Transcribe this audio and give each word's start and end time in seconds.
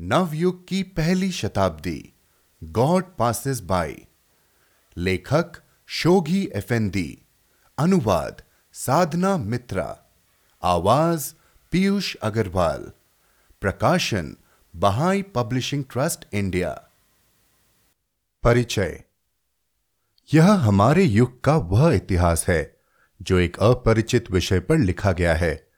नवयुग 0.00 0.68
की 0.68 0.82
पहली 0.82 1.32
शताब्दी, 1.32 2.12
गॉड 2.64 3.04
पासिस 3.18 3.60
बाय। 3.60 3.96
लेखक 4.96 5.52
शोगी 5.86 6.48
एफएनडी 6.54 7.22
अनुवाद 7.78 8.42
साधना 8.72 9.36
मित्रा, 9.36 9.98
आवाज़ 10.62 11.34
पीयूष 11.70 12.16
अग्रवाल, 12.16 12.92
प्रकाशन 13.60 14.36
बहाई 14.76 15.22
पब्लिशिंग 15.22 15.84
ट्रस्ट 15.90 16.26
इंडिया। 16.32 16.88
परिचय, 18.42 19.04
यह 20.34 20.52
हमारे 20.52 21.04
युग 21.04 21.44
का 21.44 21.56
वह 21.56 21.94
इतिहास 21.94 22.48
है, 22.48 22.76
जो 23.22 23.38
एक 23.38 23.58
अपरिचित 23.58 24.30
विषय 24.30 24.60
पर 24.60 24.78
लिखा 24.78 25.12
गया 25.12 25.34
है। 25.34 25.68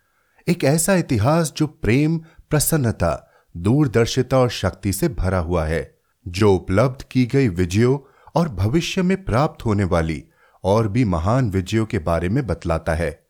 एक 0.48 0.64
ऐसा 0.64 0.94
इतिहास 0.94 1.52
जो 1.56 1.66
प्रेम, 1.66 2.18
प्रसन्नता 2.18 3.24
दूरदर्शिता 3.62 4.38
और 4.38 4.50
शक्ति 4.50 4.92
से 4.92 5.08
भरा 5.08 5.38
हुआ 5.38 5.64
है, 5.64 5.98
जो 6.28 6.54
उपलब्ध 6.54 7.02
की 7.02 7.26
गई 7.26 7.48
विजयों 7.48 7.98
और 8.34 8.48
भविष्य 8.48 9.02
में 9.02 9.24
प्राप्त 9.24 9.64
होने 9.64 9.84
वाली 9.84 10.22
और 10.64 10.88
भी 10.88 11.04
महान 11.04 11.50
विजयों 11.50 11.86
के 11.86 11.98
बारे 11.98 12.28
में 12.28 12.46
बतलाता 12.46 12.94
है। 12.94 13.26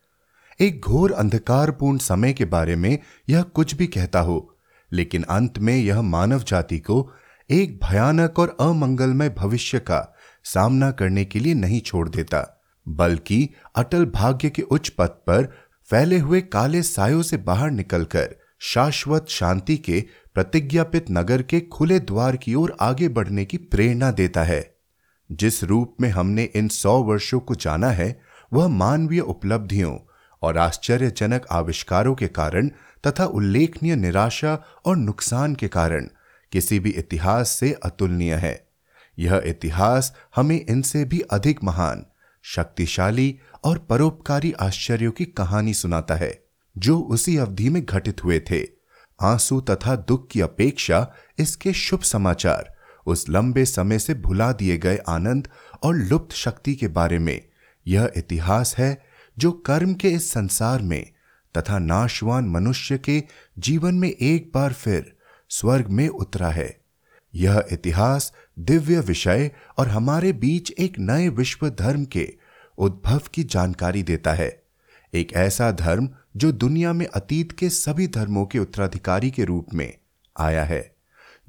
एक 0.60 0.80
घोर 0.80 1.12
अंधकारपूर्ण 1.12 1.98
समय 1.98 2.32
के 2.32 2.44
बारे 2.44 2.76
में 2.76 2.98
यह 3.28 3.42
कुछ 3.42 3.74
भी 3.74 3.86
कहता 3.86 4.20
हो, 4.20 4.56
लेकिन 4.92 5.22
अंत 5.22 5.58
में 5.58 5.76
यह 5.76 6.02
मानव 6.02 6.42
जाति 6.42 6.78
को 6.78 7.10
एक 7.50 7.78
भयानक 7.84 8.38
और 8.38 8.56
अमंगलमय 8.60 9.28
भविष्य 9.28 9.78
का 9.78 10.16
सामना 10.44 10.90
करने 10.90 11.24
के 11.24 11.38
लिए 11.38 11.54
नहीं 11.54 11.80
छोड़ 11.80 12.08
देता, 12.08 12.64
बल्कि 12.88 13.48
अटल 13.76 14.06
भाग्य 14.06 14.50
के 14.50 14.62
उच्च 14.62 14.88
पथ 14.88 15.24
पर 15.26 15.52
फैले 15.88 16.18
हुए 16.18 16.40
काले 16.40 16.82
सायों 16.82 17.22
से 17.22 17.36
बाहर 17.36 17.70
निकलकर 17.70 18.36
शाश्वत 18.60 19.26
शांति 19.28 19.76
के 19.76 20.04
प्रतिज्ञापित 20.34 21.06
नगर 21.10 21.42
के 21.42 21.60
खुले 21.60 22.00
द्वार 22.00 22.36
की 22.36 22.54
ओर 22.54 22.76
आगे 22.80 23.08
बढ़ने 23.08 23.44
की 23.44 23.56
प्रेरणा 23.56 24.10
देता 24.10 24.42
है। 24.42 24.76
जिस 25.32 25.64
रूप 25.64 25.96
में 26.00 26.08
हमने 26.08 26.44
इन 26.44 26.68
सौ 26.68 27.02
वर्षों 27.02 27.40
को 27.40 27.54
जाना 27.54 27.90
है, 27.90 28.20
वह 28.52 28.68
मानवीय 28.68 29.20
उपलब्धियों 29.20 29.98
और 30.42 30.58
आश्चर्यजनक 30.58 31.46
आविष्कारों 31.50 32.14
के 32.14 32.28
कारण 32.28 32.68
तथा 33.06 33.24
उल्लेखनीय 33.24 33.96
निराशा 33.96 34.64
और 34.84 34.96
नुकसान 34.96 35.54
के 35.54 35.68
कारण 35.68 36.08
किसी 36.52 36.78
भी 36.78 36.90
इतिहास 36.90 37.48
से 37.50 37.72
अतुलनीय 37.72 38.34
है। 38.34 38.68
यह 39.18 39.42
इतिहास 39.46 40.16
हमें 40.36 40.66
इनसे 40.68 41.04
भी 41.04 41.20
अधिक 41.20 41.64
महान, 41.64 42.06
शक्तिशाली 42.42 43.38
और 43.64 43.78
परोपकारी 43.78 44.52
आश्चर्यों 44.52 45.12
की 45.12 45.24
कहानी 45.24 45.74
सुनाता 45.74 46.14
है। 46.14 46.47
जो 46.78 46.98
उसी 46.98 47.36
अवधि 47.36 47.68
में 47.68 47.84
घटित 47.84 48.24
हुए 48.24 48.40
थे। 48.40 48.66
आँसू 49.20 49.60
तथा 49.60 49.96
दुख 49.96 50.28
की 50.30 50.40
अपेक्षा 50.40 51.12
इसके 51.38 51.72
शुभ 51.72 52.00
समाचार, 52.00 52.76
उस 53.06 53.28
लंबे 53.28 53.64
समय 53.64 53.98
से 53.98 54.14
भुला 54.14 54.52
दिए 54.52 54.78
गए 54.78 54.96
आनंद 55.08 55.48
और 55.82 55.96
लुप्त 55.96 56.34
शक्ति 56.34 56.74
के 56.74 56.88
बारे 56.88 57.18
में। 57.18 57.40
यह 57.86 58.12
इतिहास 58.16 58.76
है 58.78 59.06
जो 59.38 59.52
कर्म 59.52 59.94
के 59.94 60.08
इस 60.08 60.30
संसार 60.30 60.82
में 60.82 61.10
तथा 61.58 61.78
नाशवान 61.78 62.44
मनुष्य 62.44 62.98
के 62.98 63.22
जीवन 63.58 63.94
में 63.94 64.10
एक 64.10 64.50
बार 64.54 64.72
फिर 64.72 65.16
स्वर्ग 65.48 65.88
में 65.88 66.08
उतरा 66.08 66.48
है। 66.48 66.80
यह 67.34 67.64
इतिहास 67.72 68.32
दिव्य 68.58 69.00
विषय 69.00 69.50
और 69.78 69.88
हमारे 69.88 70.32
बीच 70.32 70.70
एक 70.70 70.98
नए 70.98 71.28
विश्व 71.28 71.68
धर्म 71.70 72.04
के 72.04 72.34
उद्भव 72.78 73.22
की 73.34 73.44
जानकारी 73.44 74.02
देता 74.02 74.32
है। 74.32 74.62
एक 75.14 75.32
ऐसा 75.32 75.70
धर्म 75.72 76.10
जो 76.38 76.52
दुनिया 76.52 76.92
में 76.92 77.06
अतीत 77.06 77.52
के 77.52 77.68
सभी 77.68 78.06
धर्मों 78.06 78.46
के 78.46 78.58
उत्तराधिकारी 78.58 79.30
के 79.30 79.44
रूप 79.44 79.74
में 79.74 79.94
आया 80.40 80.64
है, 80.64 80.96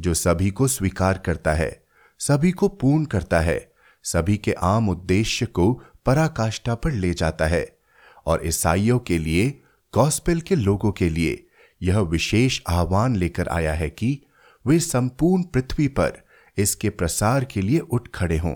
जो 0.02 0.14
सभी 0.14 0.52
को 0.52 0.68
स्वीकार 0.68 1.18
करता 1.18 1.54
है, 1.54 1.84
सभी 2.20 2.52
को 2.52 2.68
पूर्ण 2.68 3.06
करता 3.06 3.40
है, 3.40 3.72
सभी 4.04 4.38
के 4.38 4.52
आम 4.52 4.90
उद्देश्य 4.90 5.46
को 5.46 5.84
पराकाष्ठा 6.06 6.76
पर 6.76 6.92
ले 6.92 7.14
जाता 7.14 7.46
है 7.46 7.78
और 8.26 8.48
ईसाइयों 8.48 9.00
के 9.00 9.18
लिए, 9.18 9.62
गॉस्पेल 9.94 10.42
के 10.42 10.56
लोगों 10.56 10.92
के 10.92 11.10
लिए 11.10 11.48
यह 11.82 12.00
विशेष 12.00 12.62
आह्वान 12.70 13.16
लेकर 13.16 13.48
आया 13.48 13.74
है 13.74 13.90
कि 13.90 14.26
वे 14.68 14.80
संपूर्ण 14.80 15.44
पृथ्वी 15.44 15.88
पर 15.88 16.22
इसके 16.58 16.90
प्रसार 16.90 17.46
के 17.46 17.62
लिए 17.62 17.80
उठ 17.80 18.08
खड़े 18.16 18.38
हों। 18.38 18.56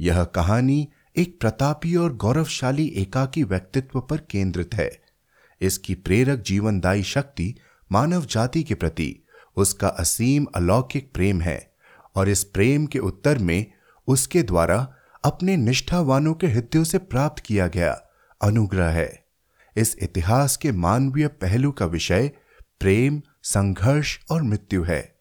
यह 0.00 0.24
कहानी 0.24 0.88
एक 1.16 1.40
प्रतापी 1.40 1.96
और 1.96 2.16
गौरवशाली 2.16 2.86
एकाकी 2.86 3.42
व्यक्तित्व 3.42 4.00
पर 4.00 4.16
केंद्रित 4.16 4.74
है। 4.74 5.09
इसकी 5.60 5.94
प्रेरक 5.94 6.38
जीवनदायी 6.38 7.02
शक्ति 7.02 7.54
मानव 7.92 8.24
जाति 8.24 8.62
के 8.62 8.74
प्रति, 8.74 9.26
उसका 9.56 9.88
असीम 9.88 10.46
अलौकिक 10.54 11.12
प्रेम 11.14 11.40
है, 11.40 11.74
और 12.16 12.28
इस 12.28 12.44
प्रेम 12.44 12.86
के 12.86 12.98
उत्तर 12.98 13.38
में 13.38 13.66
उसके 14.08 14.42
द्वारा 14.42 14.94
अपने 15.24 15.56
निष्ठावानों 15.56 16.34
के 16.34 16.46
हृदयों 16.46 16.84
से 16.84 16.98
प्राप्त 16.98 17.42
किया 17.42 17.66
गया 17.66 18.02
अनुग्रह 18.42 18.88
है। 18.88 19.24
इस 19.76 19.96
इतिहास 20.02 20.56
के 20.56 20.72
मानवीय 20.72 21.28
पहलू 21.28 21.72
का 21.72 21.86
विषय 21.86 22.30
प्रेम, 22.80 23.22
संघर्ष 23.42 24.18
और 24.30 24.42
मृत्यु 24.42 24.82
है। 24.82 25.16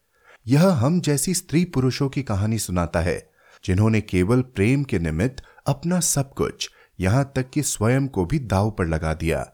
यह 0.47 0.67
हम 0.67 1.01
जैसी 1.01 1.33
स्त्री 1.33 1.65
पुरुषों 1.65 2.09
की 2.09 2.23
कहानी 2.23 2.59
सुनाता 2.59 2.99
है, 2.99 3.31
जिन्होंने 3.65 4.01
केवल 4.01 4.41
प्रेम 4.41 4.83
के 4.83 4.99
निमित्त 4.99 5.43
अपना 5.67 5.99
सब 5.99 6.33
कुछ 6.33 6.69
यहाँ 6.99 7.33
तक 7.35 7.49
कि 7.49 7.63
स्वयं 7.63 8.07
को 8.07 8.25
भी 8.25 8.39
दाव 8.39 8.71
पर 8.71 8.87
लगा 8.87 9.13
दिया। 9.13 9.53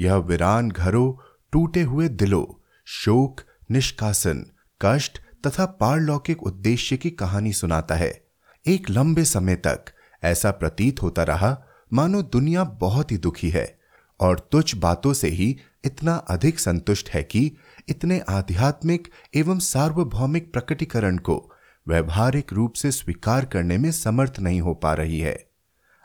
यह 0.00 0.14
वीरान 0.14 0.70
घरों 0.70 1.12
टूटे 1.52 1.82
हुए 1.82 2.08
दिलों, 2.08 2.62
शोक, 2.84 3.40
निष्कासन, 3.70 4.46
कष्ट 4.82 5.18
तथा 5.46 5.66
पारलौकिक 5.66 6.42
उद्देश्य 6.42 6.96
की 6.96 7.10
कहानी 7.10 7.52
सुनाता 7.52 7.94
है। 7.94 8.26
एक 8.66 8.90
लंबे 8.90 9.24
समय 9.24 9.56
तक 9.56 9.84
ऐसा 10.22 10.50
प्रतीत 10.50 11.02
होता 11.02 11.22
रहा, 11.22 11.64
मानो 11.92 12.22
दुनिया 12.22 12.64
बहुत 12.64 13.12
ही 13.12 13.16
दुखी 13.16 13.50
है, 13.50 13.78
और 14.20 14.48
तुच्छ 14.52 14.74
बातों 14.74 15.12
से 15.12 15.28
ही 15.28 15.58
इतना 15.84 16.14
अधिक 16.14 16.58
संतुष्ट 16.58 17.10
है 17.10 17.22
कि 17.22 17.56
इतने 17.88 18.22
आध्यात्मिक 18.28 19.08
एवं 19.34 19.58
सार्वभौमिक 19.58 20.52
प्रकटीकरण 20.52 21.18
को 21.18 21.52
व्यवहारिक 21.88 22.52
रूप 22.52 22.72
से 22.72 22.90
स्वीकार 22.90 23.44
करने 23.44 23.78
में 23.78 23.92
समर्थ 23.92 24.40
नहीं 24.40 24.60
हो 24.60 24.74
पा 24.74 24.94
रही 24.94 25.20
है। 25.20 25.50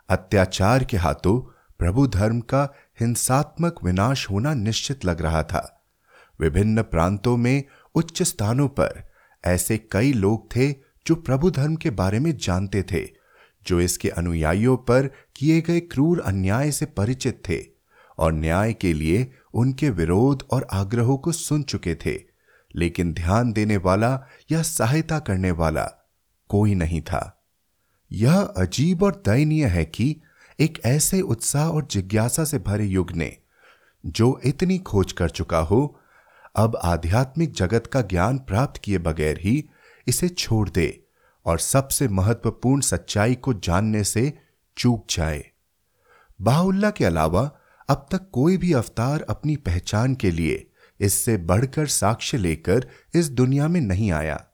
अत्याचार 0.10 0.84
के 0.84 0.98
हाथों 0.98 1.40
प्रभु 1.80 2.08
धर्म 2.08 2.40
का 2.40 2.74
हिंसात्मक 3.02 3.76
विनाश 3.84 4.30
होना 4.30 4.54
निश्चित 4.54 5.06
लग 5.06 5.22
रहा 5.22 5.44
था। 5.44 5.84
विभिन्न 6.40 6.82
प्रांतों 6.82 7.38
में 7.38 7.64
उच्च 7.96 8.24
स्थानों 8.24 8.68
पर 8.68 9.12
ऐसे 9.46 9.78
कई 9.78 10.14
लोग 10.14 10.56
थे 10.56 10.72
जो 11.08 11.16
प्रभु 11.16 11.52
धर्म 11.52 11.76
के 11.76 11.90
बारे 11.90 12.20
में 12.20 12.38
जानते 12.38 12.84
थे, 12.84 13.08
जो 13.68 13.82
इसके 13.82 14.10
अनुयायियों 14.10 14.78
पर 14.78 15.10
किए 15.36 15.62
गए 15.62 15.80
क्रूर 15.80 16.20
अन्याय 16.20 16.72
से 16.72 16.86
परिचित 16.86 17.42
थे 17.50 17.66
और 18.18 18.34
न्याय 18.34 18.74
के 18.74 18.94
लिए 18.94 19.32
उनके 19.54 19.90
विरोध 19.90 20.48
और 20.52 20.68
आग्रहों 20.72 21.18
को 21.18 21.32
सुन 21.32 21.64
चुके 21.64 21.96
थे। 21.96 22.32
लेकिन 22.76 23.14
ध्यान 23.14 23.52
देने 23.52 23.78
वाला 23.78 24.26
या 24.52 24.62
सहायता 24.62 25.20
करने 25.20 25.52
वाला 25.52 26.12
कोई 26.50 26.76
नहीं 26.76 27.02
था। 27.02 27.44
यह 28.12 28.42
अजीब 28.42 29.04
और 29.04 29.24
दयनीय 29.26 29.66
है 29.66 29.86
कि 29.86 30.22
एक 30.62 30.82
ऐसे 30.86 31.22
उत्साह 31.22 31.70
और 31.70 31.88
जिज्ञासा 31.92 32.44
से 32.44 32.60
भरे 32.60 32.86
युग 32.86 33.12
ने, 33.12 33.38
जो 34.06 34.42
इतनी 34.46 34.78
खोज 34.78 35.12
कर 35.12 35.30
चुका 35.30 35.60
हो, 35.60 36.00
अब 36.56 36.80
आध्यात्मिक 36.84 37.52
जगत 37.52 37.88
का 37.88 38.02
ज्ञान 38.02 38.38
प्राप्त 38.38 38.82
किए 38.82 38.98
बगैर 38.98 39.40
ही 39.42 39.70
इसे 40.08 40.30
छोड़ 40.30 40.70
दे 40.70 41.04
और 41.46 41.60
सबसे 41.60 42.08
महत्वपूर्ण 42.08 42.82
सच्चाई 42.82 43.36
को 43.36 43.54
जानने 43.54 44.04
से 44.04 44.38
चूक 44.78 45.06
जाए। 45.10 45.52
बाहुल्ला 46.42 46.90
के 46.90 47.06
अलावा, 47.06 47.52
अब 47.90 48.08
तक 48.12 48.30
कोई 48.34 48.58
भी 48.58 48.74
अवतार 48.74 49.26
अपनी 49.30 49.56
पहचान 49.56 50.16
के 50.16 50.32
लिए 50.32 50.72
इससे 51.00 51.38
बढ़कर 51.38 51.88
साक्ष्य 51.88 52.38
लेकर 52.38 52.88
इस 53.14 53.30
दुनिया 53.30 53.68
में 53.68 53.82
नहीं 53.82 54.12
आया। 54.12 54.48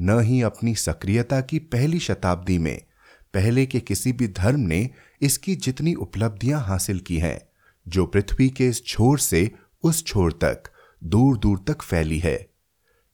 न 0.00 0.20
ही 0.20 0.42
अपनी 0.42 0.74
सक्रियता 0.74 1.40
की 1.40 1.58
पहली 1.58 1.98
शताब्दी 1.98 2.58
में, 2.58 2.82
पहले 3.34 3.66
के 3.66 3.80
किसी 3.80 4.12
भी 4.12 4.28
धर्म 4.28 4.60
ने 4.60 4.90
इसकी 5.22 5.56
जितनी 5.56 5.94
उपलब्धियाँ 5.94 6.60
हासिल 6.60 6.98
की 6.98 7.18
हैं, 7.18 7.40
जो 7.88 8.06
पृथ्वी 8.06 8.48
के 8.48 8.68
इस 8.68 8.86
छोर 8.86 9.18
से 9.18 9.52
उस 9.82 10.04
छोर 10.04 10.32
तक 10.32 10.62
दूर 11.04 11.38
दूर 11.38 11.64
तक 11.68 11.82
फैली 11.82 12.18
है। 12.18 12.50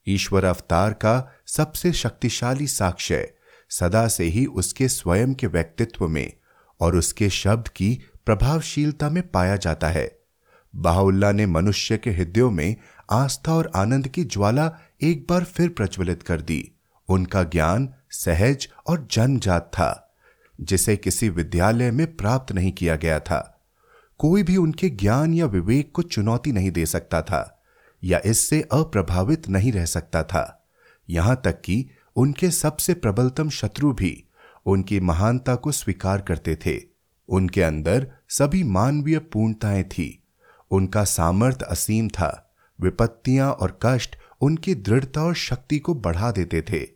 ईश्वर 0.08 0.44
अवतार 0.44 0.92
का 0.92 1.32
सबसे 1.46 1.92
शक्तिशाली 1.92 2.66
साक्ष्य 2.66 3.34
सदा 3.70 4.08
से 4.08 4.24
ही 4.24 4.46
उसके 4.46 4.88
स्वयं 4.88 5.34
के 5.34 5.46
व्यक्तित्व 5.46 6.08
में 6.08 6.32
और 6.80 6.96
उसके 6.96 7.30
शब्द 7.30 7.68
की 7.68 8.00
प्रभावशीलता 8.26 9.10
में 9.10 9.28
पाया 9.28 9.56
जाता 9.56 9.88
है। 9.88 10.18
बाहुल्ला 10.76 11.32
ने 11.32 11.46
मनुष्य 11.46 11.98
के 11.98 12.10
हृदयों 12.10 12.50
में 12.50 12.76
आस्था 13.10 13.54
और 13.54 13.72
आनंद 13.76 14.08
की 14.08 14.24
ज्वाला 14.24 14.78
एक 15.02 15.26
बार 15.30 15.44
फिर 15.44 15.68
प्रज्वलित 15.68 16.22
कर 16.22 16.40
दी। 16.40 16.72
उनका 17.08 17.42
ज्ञान 17.42 17.94
सहज 18.10 18.68
और 18.86 19.08
जन्मजात 19.10 19.62
था। 19.62 20.07
जिसे 20.60 20.96
किसी 20.96 21.28
विद्यालय 21.28 21.90
में 21.90 22.16
प्राप्त 22.16 22.52
नहीं 22.52 22.72
किया 22.72 22.96
गया 22.96 23.20
था। 23.20 23.66
कोई 24.18 24.42
भी 24.42 24.56
उनके 24.56 24.88
ज्ञान 24.88 25.34
या 25.34 25.46
विवेक 25.46 25.92
को 25.92 26.02
चुनौती 26.02 26.52
नहीं 26.52 26.70
दे 26.70 26.86
सकता 26.86 27.22
था, 27.22 27.62
या 28.04 28.20
इससे 28.26 28.68
अप्रभावित 28.72 29.48
नहीं 29.48 29.72
रह 29.72 29.84
सकता 29.84 30.22
था। 30.22 30.68
यहाँ 31.10 31.40
तक 31.44 31.60
कि 31.60 31.90
उनके 32.16 32.50
सबसे 32.50 32.94
प्रबलतम 32.94 33.48
शत्रु 33.48 33.92
भी 33.92 34.24
उनकी 34.66 35.00
महानता 35.00 35.54
को 35.54 35.72
स्वीकार 35.72 36.20
करते 36.20 36.56
थे। 36.56 36.80
उनके 37.28 37.62
अंदर 37.62 38.12
सभी 38.28 38.64
मानवीय 38.64 39.18
पूर्णताएँ 39.18 39.84
थी। 39.84 40.22
उनका 40.70 41.04
सामर्थ्य 41.04 41.66
असीम 41.68 42.08
था। 42.08 42.56
विपत्तियाँ 42.80 43.52
और 43.52 43.78
कष्ट 43.82 44.16
उनकी 44.40 44.74
दृढ़ता 44.74 45.22
और 45.22 45.34
शक्ति 45.34 45.78
को 45.78 45.94
बढ़ा 45.94 46.30
देते 46.30 46.62
थे। 46.62 46.88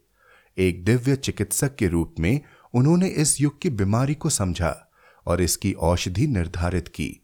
एक 0.59 0.85
दिव्य 0.85 1.17
चिकित्सक 1.17 1.75
के 1.75 1.89
रूप 1.89 2.15
में 2.21 2.41
उन्होंने 2.75 3.09
इस 3.09 3.41
युग 3.41 3.61
की 3.61 3.71
बीमारी 3.71 4.15
को 4.15 4.31
समझा 4.31 4.91
और 5.27 5.43
इसकी 5.43 5.73
औषधि 5.73 6.27
निर्धारित 6.27 6.89
की। 6.89 7.21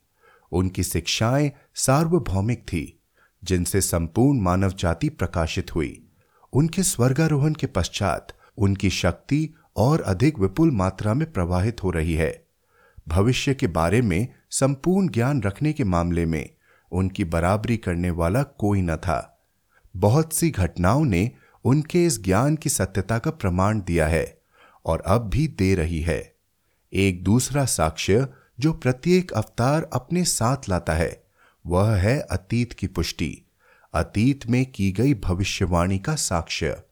उनकी 0.53 0.83
शिक्षाएँ 0.83 1.53
सार्वभौमिक 1.75 2.63
थी, 2.63 3.01
जिनसे 3.45 3.81
संपूर्ण 3.81 4.41
मानव 4.41 4.73
जाति 4.73 5.09
प्रकाशित 5.09 5.75
हुई। 5.75 6.05
उनके 6.53 6.83
स्वर्गारोहण 6.83 7.53
के 7.53 7.67
पश्चात 7.67 8.29
उनकी 8.59 8.91
शक्ति 8.91 9.55
और 9.77 10.01
अधिक 10.01 10.39
विपुल 10.39 10.71
मात्रा 10.71 11.15
में 11.15 11.33
प्रवाहित 11.33 11.83
हो 11.85 11.91
रही 11.91 12.15
है। 12.15 12.47
भविष्य 13.09 13.55
के 13.55 13.67
बारे 13.67 14.03
में 14.03 14.29
संपूर्ण 14.51 15.09
ज्ञान 15.09 15.43
रखने 15.43 15.73
के 15.73 15.85
मामले 15.85 16.27
में 16.27 16.51
उनकी 16.93 17.25
बराबरी 17.25 17.77
करने 17.77 18.11
वाला 18.11 18.43
कोई 18.43 18.83
न 18.83 18.97
था। 18.97 19.47
बहुत 19.97 20.33
सी 20.33 20.51
घटनाओं 20.51 21.05
ने 21.05 21.31
उनके 21.65 22.07
इस 22.07 22.25
ज्ञान 22.25 22.57
की 22.57 22.71
सत्यता 22.71 23.19
का 23.19 23.31
प्रमाण 23.31 23.81
दिया 23.81 24.07
है। 24.07 24.38
और 24.85 25.03
अब 25.07 25.29
भी 25.29 25.49
दे 25.49 25.75
रही 25.75 26.01
है। 26.01 26.35
एक 26.93 27.25
दूसरा 27.25 27.65
साक्ष्य 27.65 28.29
जो 28.61 28.73
प्रत्येक 28.73 29.33
अवतार 29.33 29.91
अपने 29.93 30.25
साथ 30.25 30.69
लाता 30.69 30.93
है, 30.93 31.25
वह 31.67 31.95
है 31.95 32.21
अतीत 32.21 32.73
की 32.73 32.87
पुष्टि। 32.87 33.43
अतीत 33.95 34.47
में 34.47 34.73
की 34.73 34.93
गई 34.93 35.15
भविष्यवाणी 35.15 35.99
का 35.99 36.15
साक्ष्य। 36.15 36.83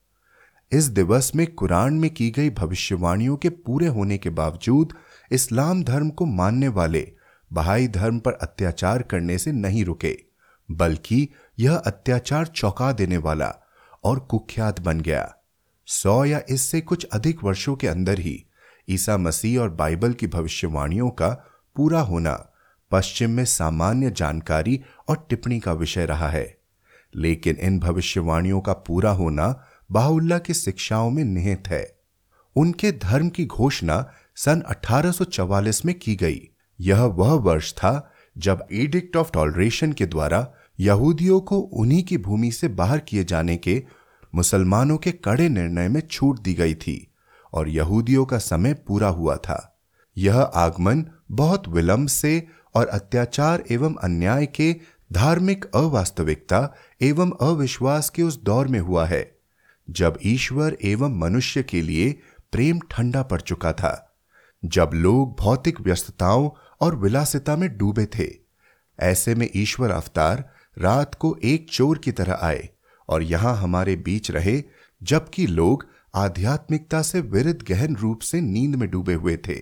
इस 0.72 0.84
दिवस 0.84 1.32
में 1.34 1.46
कुरान 1.46 1.94
में 1.94 2.14
की 2.14 2.30
गई 2.30 2.50
भविष्यवाणियों 2.50 3.36
के 3.36 3.48
पूरे 3.48 3.86
होने 3.86 4.18
के 4.18 4.30
बावजूद 4.30 4.92
इस्लाम 5.32 5.84
धर्म 5.84 6.10
को 6.10 6.26
मानने 6.26 6.68
वाले 6.68 7.12
बहाई 7.52 7.88
धर्म 7.88 8.18
पर 8.18 8.32
अत्याचार 8.32 9.02
करने 9.02 9.38
से 9.38 9.52
नहीं 9.52 9.84
रुके, 9.84 10.18
बल्कि 10.70 11.28
यह 11.58 11.76
अत्याचार 11.76 12.46
चौंका 12.46 12.92
देने 12.92 13.16
वाला 13.16 13.54
और 14.04 14.18
कुख्यात 14.20 14.80
बन 14.80 15.00
गया। 15.00 15.35
सौ 15.86 16.24
या 16.24 16.40
इससे 16.48 16.80
कुछ 16.80 17.04
अधिक 17.04 17.44
वर्षों 17.44 17.76
के 17.76 17.86
अंदर 17.86 18.18
ही 18.18 18.44
ईसा 18.88 19.16
मसीह 19.16 19.60
और 19.60 19.70
बाइबल 19.70 20.12
की 20.12 20.26
भविष्यवाणियों 20.26 21.10
का 21.10 21.28
पूरा 21.76 22.00
होना 22.00 22.52
पश्चिम 22.90 23.30
में 23.30 23.44
सामान्य 23.44 24.10
जानकारी 24.10 24.80
और 25.08 25.26
टिप्पणी 25.30 25.60
का 25.60 25.72
विषय 25.72 26.06
रहा 26.06 26.28
है। 26.28 26.58
लेकिन 27.14 27.56
इन 27.56 27.78
भविष्यवाणियों 27.78 28.60
का 28.60 28.72
पूरा 28.72 29.10
होना 29.10 29.64
बाहुल्ला 29.92 30.38
की 30.38 30.54
शिक्षाओं 30.54 31.10
में 31.10 31.24
निहित 31.24 31.68
है। 31.68 31.98
उनके 32.56 32.92
धर्म 32.92 33.28
की 33.28 33.46
घोषणा 33.46 34.10
सन 34.36 34.60
1844 34.60 35.84
में 35.84 35.98
की 35.98 36.16
गई। 36.16 36.48
यह 36.80 37.02
वह 37.02 37.32
वर्ष 37.32 37.72
था 37.72 38.12
जब 38.38 38.66
एडिक्ट 38.72 39.16
ऑफ़ 39.16 39.30
टॉलरेशन 39.32 39.92
के 39.92 40.06
द्वारा 40.06 40.52
यहूदियों 40.80 41.40
को 41.40 41.58
उन्हीं 41.58 42.02
की 42.02 42.18
भूमि 42.18 42.52
से 42.52 42.68
बाहर 42.68 42.98
किए 42.98 43.24
जाने 43.24 43.56
के 43.56 43.84
मुसलमानों 44.36 44.96
के 44.98 45.12
कड़े 45.12 45.48
निर्णय 45.48 45.88
में 45.88 46.00
छूट 46.00 46.40
दी 46.40 46.54
गई 46.54 46.74
थी 46.74 47.12
और 47.52 47.68
यहूदियों 47.68 48.24
का 48.26 48.38
समय 48.38 48.74
पूरा 48.74 49.08
हुआ 49.08 49.36
था। 49.36 49.78
यह 50.16 50.40
आगमन 50.40 51.04
बहुत 51.30 51.68
विलंब 51.68 52.08
से 52.08 52.46
और 52.74 52.86
अत्याचार 52.86 53.64
एवं 53.70 53.94
अन्याय 53.94 54.46
के 54.46 54.76
धार्मिक 55.12 55.64
अवास्तविकता 55.74 56.74
एवं 57.02 57.30
अविश्वास 57.40 58.10
के 58.10 58.22
उस 58.22 58.42
दौर 58.42 58.68
में 58.68 58.80
हुआ 58.80 59.06
है, 59.06 59.38
जब 59.90 60.18
ईश्वर 60.24 60.76
एवं 60.84 61.18
मनुष्य 61.18 61.62
के 61.62 61.82
लिए 61.82 62.20
प्रेम 62.52 62.80
ठंडा 62.90 63.22
पड़ 63.22 63.40
चुका 63.40 63.72
था, 63.72 64.16
जब 64.64 64.90
लोग 64.94 65.36
भौतिक 65.40 65.80
व्यस्तताओं 65.80 66.50
और 66.80 66.96
विलासिता 66.96 67.56
में 67.56 67.76
डूबे 67.78 68.06
थे। 68.06 68.30
ऐसे 69.00 69.34
में 69.34 69.48
ईश्वर 69.56 69.90
अवतार 69.90 70.50
रात 70.78 71.14
को 71.14 71.36
एक 71.44 71.70
चोर 71.70 71.98
की 71.98 72.12
तरह 72.12 72.38
आए 72.42 72.68
और 73.08 73.22
यहाँ 73.22 73.56
हमारे 73.56 73.96
बीच 73.96 74.30
रहे, 74.30 74.62
जबकि 75.02 75.46
लोग 75.46 75.86
आध्यात्मिकता 76.14 77.02
से 77.02 77.20
विरुद्ध 77.20 77.62
गहन 77.68 77.96
रूप 77.96 78.20
से 78.20 78.40
नींद 78.40 78.74
में 78.74 78.90
डूबे 78.90 79.14
हुए 79.14 79.36
थे। 79.36 79.60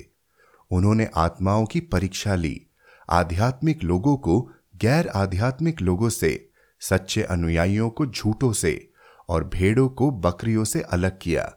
उन्होंने 0.71 1.09
आत्माओं 1.17 1.67
की 1.67 1.81
परीक्षा 1.81 2.35
ली। 2.35 2.67
आध्यात्मिक 3.11 3.85
लोगों 3.85 4.17
को, 4.17 4.51
गैर 4.77 5.09
आध्यात्मिक 5.09 5.81
लोगों 5.83 6.09
से, 6.09 6.51
सच्चे 6.81 7.23
अनुयायियों 7.23 7.91
को 7.91 8.07
झूठों 8.07 8.53
से 8.53 8.91
और 9.29 9.45
भेड़ों 9.45 9.89
को 9.89 10.11
बकरियों 10.11 10.65
से 10.65 10.81
अलग 10.81 11.19
किया। 11.23 11.53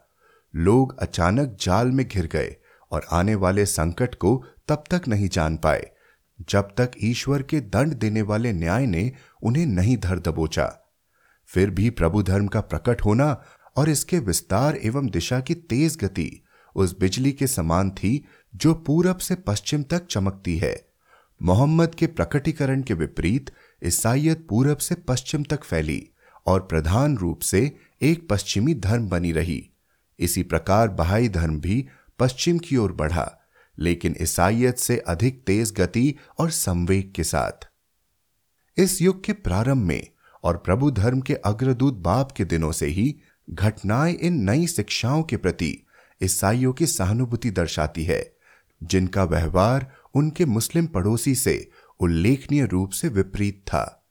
लोग 0.56 0.98
अचानक 1.00 1.58
जाल 1.62 1.92
में 1.92 2.08
घिर 2.08 2.28
गए 2.28 2.56
और 2.92 3.06
आने 3.12 3.36
वाले 3.36 3.66
संकट 3.66 4.16
को 4.16 4.44
तब 4.68 4.84
तक 4.92 5.08
नहीं 5.08 5.30
जान 5.30 5.58
पाए, 5.58 5.92
जब 6.50 6.74
तक 6.78 6.92
ईश्वर 7.04 7.42
के 7.42 7.60
दंड 7.60 7.94
देने 7.94 8.22
वाले 8.22 8.54
न्याय 8.54 8.86
ने 8.86 9.12
उन्हें 9.42 9.66
नहीं 9.66 9.98
धर 9.98 10.20
दबोचा। 10.20 10.87
फिर 11.48 11.70
भी 11.70 11.90
प्रभु 11.90 12.24
धर्म 12.24 12.48
का 12.48 12.62
प्रकट 12.62 13.02
होना 13.02 13.44
और 13.76 13.90
इसके 13.90 14.20
विस्तार 14.20 14.78
एवं 14.84 15.10
दिशा 15.10 15.40
की 15.40 15.56
तेज 15.56 15.98
गति 15.98 16.32
उस 16.76 17.00
बिजली 17.00 17.32
के 17.32 17.48
समान 17.48 17.90
थी 17.90 18.26
जो 18.56 18.74
पूरब 18.74 19.18
से 19.18 19.36
पश्चिम 19.36 19.84
तक 19.84 20.06
चमकती 20.06 20.58
है। 20.58 20.76
मोहम्मद 21.42 21.96
के 21.96 22.08
प्रकटीकरण 22.08 22.82
के 22.82 22.94
विपरीत 22.94 23.52
ईसाइत 23.84 24.46
पूरब 24.50 24.78
से 24.78 24.96
पश्चिम 24.96 25.44
तक 25.44 25.64
फैली 25.64 26.10
और 26.46 26.60
प्रधान 26.60 27.18
रूप 27.18 27.40
से 27.40 27.78
एक 28.02 28.28
पश्चिमी 28.30 28.74
धर्म 28.74 29.10
बनी 29.10 29.32
रही। 29.32 29.70
इसी 30.20 30.44
प्रकार 30.44 30.88
बहाई 30.88 31.30
धर्म 31.30 31.60
भी 31.60 31.86
पश्चिम 32.20 32.58
की 32.58 32.78
ओर 32.78 32.92
बढ़ा, 32.92 33.40
लेकिन 33.78 34.16
ईसाइत 34.22 34.78
से 34.78 34.98
अधिक 34.98 35.44
तेज 35.48 35.74
गति 35.78 36.16
और 36.40 36.50
संवेग 36.50 37.14
के 37.14 37.24
साथ। 37.24 37.68
इस 38.78 39.02
युग 39.02 39.24
के 39.24 39.34
प्रारंभ 39.34 39.84
में 39.84 40.08
और 40.48 40.58
प्रभु 40.58 40.92
धर्म 40.92 41.22
के 41.22 41.34
अग्रदूत 41.34 41.94
बाप 41.94 42.32
के 42.32 42.46
दिनों 42.46 42.72
से 42.72 42.86
ही 42.86 43.16
घटनाएँ 43.50 44.14
इन 44.14 44.34
नई 44.34 44.68
शिक्षाओं 44.68 45.24
के 45.24 45.38
प्रति, 45.38 45.86
ईसाइयों 46.24 46.74
की 46.74 46.86
सहानुभूति 46.88 47.52
दर्शाती 47.52 48.04
है, 48.04 48.36
जिनका 48.84 49.24
व्यवहार 49.24 49.92
उनके 50.16 50.46
मुस्लिम 50.46 50.88
पड़ोसी 50.88 51.36
से 51.36 51.70
उल्लेखनीय 52.00 52.66
रूप 52.66 52.92
से 52.92 53.08
विपरीत 53.08 53.62
था। 53.68 54.04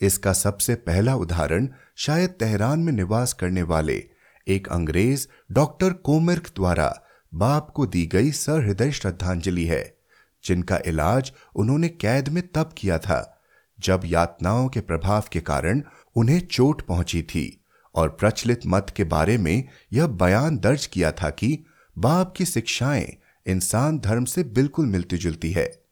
इसका 0.00 0.32
सबसे 0.32 0.74
पहला 0.74 1.14
उदाहरण 1.14 1.68
शायद 1.96 2.30
तेहरान 2.30 2.80
में 2.80 2.92
निवास 2.92 3.32
करने 3.32 3.62
वाले 3.62 4.04
एक 4.48 4.68
अंग्रेज़ 4.68 5.26
डॉक्टर 5.52 5.92
कोमर्क 5.92 6.50
द्वारा 6.56 7.02
बाप 7.34 7.70
को 7.70 7.86
दी 7.86 8.06
गई 8.06 8.30
सहृदय 8.32 8.90
श्रद्धांजलि 8.90 9.64
है, 9.64 9.96
जिनका 10.44 10.78
इलाज 10.86 11.32
उन्होंने 11.56 11.88
कैद 11.88 12.28
में 12.28 12.42
तब 12.48 12.74
किया 12.78 12.98
था 12.98 13.33
जब 13.80 14.00
यातनाओं 14.04 14.68
के 14.68 14.80
प्रभाव 14.80 15.24
के 15.32 15.40
कारण 15.40 15.82
उन्हें 16.16 16.40
चोट 16.40 16.82
पहुँची 16.82 17.22
थी 17.22 17.60
और 17.94 18.08
प्रचलित 18.08 18.60
मत 18.66 18.92
के 18.96 19.04
बारे 19.04 19.38
में 19.38 19.68
यह 19.92 20.06
बयान 20.06 20.58
दर्ज 20.58 20.86
किया 20.86 21.12
था 21.12 21.30
कि 21.30 21.64
बाप 21.98 22.34
की 22.36 22.44
शिक्षाएँ 22.44 23.16
इंसान 23.46 23.98
धर्म 23.98 24.24
से 24.24 24.44
बिल्कुल 24.44 24.86
मिलती 24.86 25.16
जुलती 25.16 25.52
है। 25.52 25.82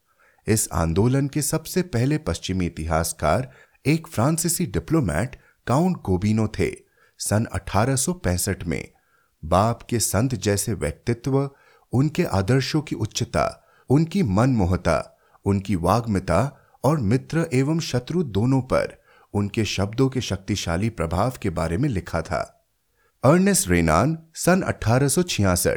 इस 0.46 0.68
आंदोलन 0.72 1.28
के 1.28 1.42
सबसे 1.42 1.82
पहले 1.82 2.18
पश्चिमी 2.18 2.66
इतिहासकार 2.66 3.50
एक 3.86 4.06
फ्रांसीसी 4.06 4.66
डिप्लोमैट 4.66 5.36
काउंट 5.66 5.96
गोबिनो 5.96 6.48
थे, 6.48 6.72
सन 7.18 7.46
1865 7.52 8.64
में। 8.64 8.92
बाप 9.44 9.82
के 9.82 10.00
संत 10.00 10.34
जैसे 10.34 10.74
व्यक्तित्व, 10.74 11.50
उनके 11.92 12.24
आदर्शों 12.24 12.80
की 12.80 12.96
उच्चता, 12.96 13.64
उनकी 13.88 14.22
मनमोहता, 14.22 15.18
उनकी 15.44 15.76
वाग्मिता 15.76 16.61
और 16.84 16.98
मित्र 16.98 17.46
एवं 17.52 17.80
शत्रु 17.80 18.22
दोनों 18.22 18.60
पर 18.60 19.02
उनके 19.34 19.64
शब्दों 19.64 20.08
के 20.08 20.20
शक्तिशाली 20.20 20.88
प्रभाव 20.88 21.32
के 21.42 21.50
बारे 21.50 21.78
में 21.78 21.88
लिखा 21.88 22.22
था। 22.22 22.68
अर्नेस 23.24 23.66
रेनान 23.68 24.18
सन 24.34 24.62
1866 24.62 25.76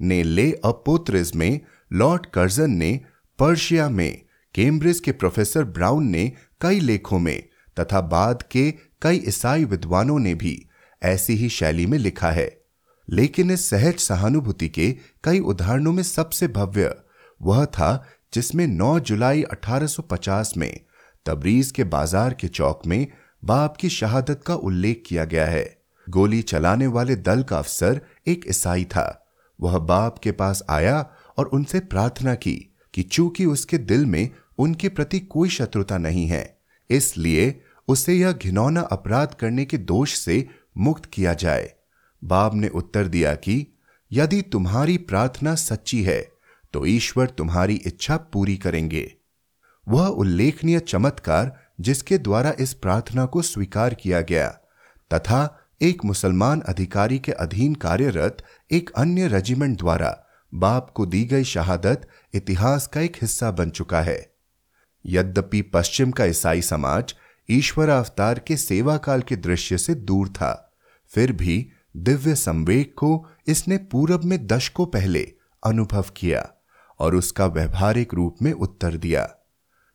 ने 0.00 0.22
ले 0.22 0.52
अपोत्रिज 0.52 1.32
में 1.36 1.60
लॉर्ड 1.92 2.26
कर्जन 2.26 2.70
ने 2.70 3.00
पर्शिया 3.38 3.88
में, 3.88 4.24
कैम्ब्रिज 4.54 5.00
के 5.00 5.12
प्रोफेसर 5.12 5.64
ब्राउन 5.64 6.06
ने 6.06 6.32
कई 6.60 6.80
लेखों 6.80 7.18
में 7.18 7.48
तथा 7.80 8.00
बाद 8.00 8.42
के 8.50 8.74
कई 9.02 9.24
ईसाई 9.28 9.64
विद्वानों 9.64 10.18
ने 10.18 10.34
भी 10.34 10.66
ऐसी 11.02 11.34
ही 11.34 11.48
शैली 11.48 11.86
में 11.86 11.98
लिखा 11.98 12.30
है। 12.30 12.62
लेकिन 13.10 13.50
इस 13.50 13.70
सहज 13.70 13.96
सहानुभूति 13.98 14.68
के 14.68 14.96
कई 15.24 15.40
उदाहरणों 15.40 15.92
में 15.92 16.02
सबसे 16.02 16.48
भव्य 16.48 16.96
वह 17.42 17.64
था 17.64 18.08
जिसमें 18.32 18.66
9 18.68 18.98
जुलाई 19.00 19.42
1850 19.42 20.56
में 20.56 20.80
तबरीज 21.26 21.70
के 21.70 21.84
बाज़ार 21.84 22.34
के 22.34 22.48
चौक 22.48 22.86
में 22.86 23.06
बाप 23.42 23.76
की 23.76 23.88
शहादत 23.88 24.42
का 24.46 24.54
उल्लेख 24.54 25.02
किया 25.06 25.24
गया 25.24 25.46
है। 25.46 25.64
गोली 26.06 26.42
चलाने 26.42 26.86
वाले 26.86 27.16
दल 27.16 27.42
का 27.42 27.58
अफसर 27.58 28.00
एक 28.26 28.44
ईसाई 28.48 28.84
था। 28.84 29.22
वह 29.60 29.78
बाप 29.78 30.18
के 30.18 30.32
पास 30.32 30.62
आया 30.70 30.98
और 31.38 31.46
उनसे 31.46 31.80
प्रार्थना 31.80 32.34
की 32.34 32.56
कि 32.94 33.02
चूँकि 33.02 33.44
उसके 33.44 33.78
दिल 33.78 34.06
में 34.06 34.30
उनके 34.58 34.88
प्रति 34.88 35.20
कोई 35.20 35.48
शत्रुता 35.48 35.98
नहीं 35.98 36.26
है, 36.26 36.58
इसलिए 36.90 37.60
उसे 37.88 38.14
यह 38.14 38.32
घिनौना 38.32 38.80
अपराध 38.80 39.34
करने 39.34 39.64
के 39.64 39.78
दोष 39.78 40.14
से 40.14 40.46
मुक्त 40.78 41.06
किया 41.06 41.34
जाए। 41.34 41.72
बाब 42.22 42.54
ने 42.54 42.68
उत्तर 42.68 43.08
दिया 43.08 43.34
कि, 43.34 43.66
यदि 44.10 44.40
तुम्हारी 44.42 44.96
प्रार्थना 44.98 45.54
सच्ची 45.54 46.02
है 46.02 46.20
तो 46.74 46.84
ईश्वर 46.86 47.26
तुम्हारी 47.28 47.74
इच्छा 47.76 48.16
पूरी 48.32 48.56
करेंगे। 48.56 49.12
वह 49.86 50.06
उल्लेखनीय 50.06 50.78
चमत्कार 50.80 51.54
जिसके 51.80 52.18
द्वारा 52.18 52.52
इस 52.60 52.72
प्रार्थना 52.74 53.24
को 53.26 53.42
स्वीकार 53.42 53.94
किया 53.94 54.20
गया, 54.20 54.48
तथा 55.10 55.58
एक 55.80 56.04
मुसलमान 56.04 56.60
अधिकारी 56.60 57.18
के 57.18 57.32
अधीन 57.32 57.74
कार्यरत 57.74 58.42
एक 58.70 58.90
अन्य 58.96 59.28
रेजिमेंट 59.28 59.78
द्वारा 59.78 60.16
बाप 60.52 60.90
को 60.90 61.06
दी 61.06 61.24
गई 61.24 61.44
शहादत 61.44 62.08
इतिहास 62.34 62.86
का 62.86 63.00
एक 63.00 63.16
हिस्सा 63.22 63.50
बन 63.50 63.70
चुका 63.70 64.00
है। 64.00 64.18
यद्यपि 65.04 65.62
पश्चिम 65.64 66.10
का 66.10 66.24
ईसाई 66.24 66.62
समाज 66.62 67.14
ईश्वर 67.48 67.88
अवतार 67.88 68.38
के 68.38 68.56
सेवा 68.56 68.96
काल 68.96 69.22
के 69.22 69.36
दृश्य 69.36 69.78
से 69.78 69.94
दूर 69.94 70.28
था, 70.28 70.72
फिर 71.12 71.32
भी 71.32 71.66
दिव्य 71.96 72.34
संवेग 72.34 72.86
को 72.96 73.26
इसने 73.48 73.76
पूरब 73.84 74.24
में 74.24 74.46
दशकों 74.46 74.86
पहले 74.86 75.20
अनुभव 75.62 76.04
किया। 76.16 76.48
और 77.00 77.14
उसका 77.14 77.46
व्यवहारिक 77.46 78.14
रूप 78.14 78.36
में 78.42 78.52
उत्तर 78.52 78.96
दिया। 78.96 79.36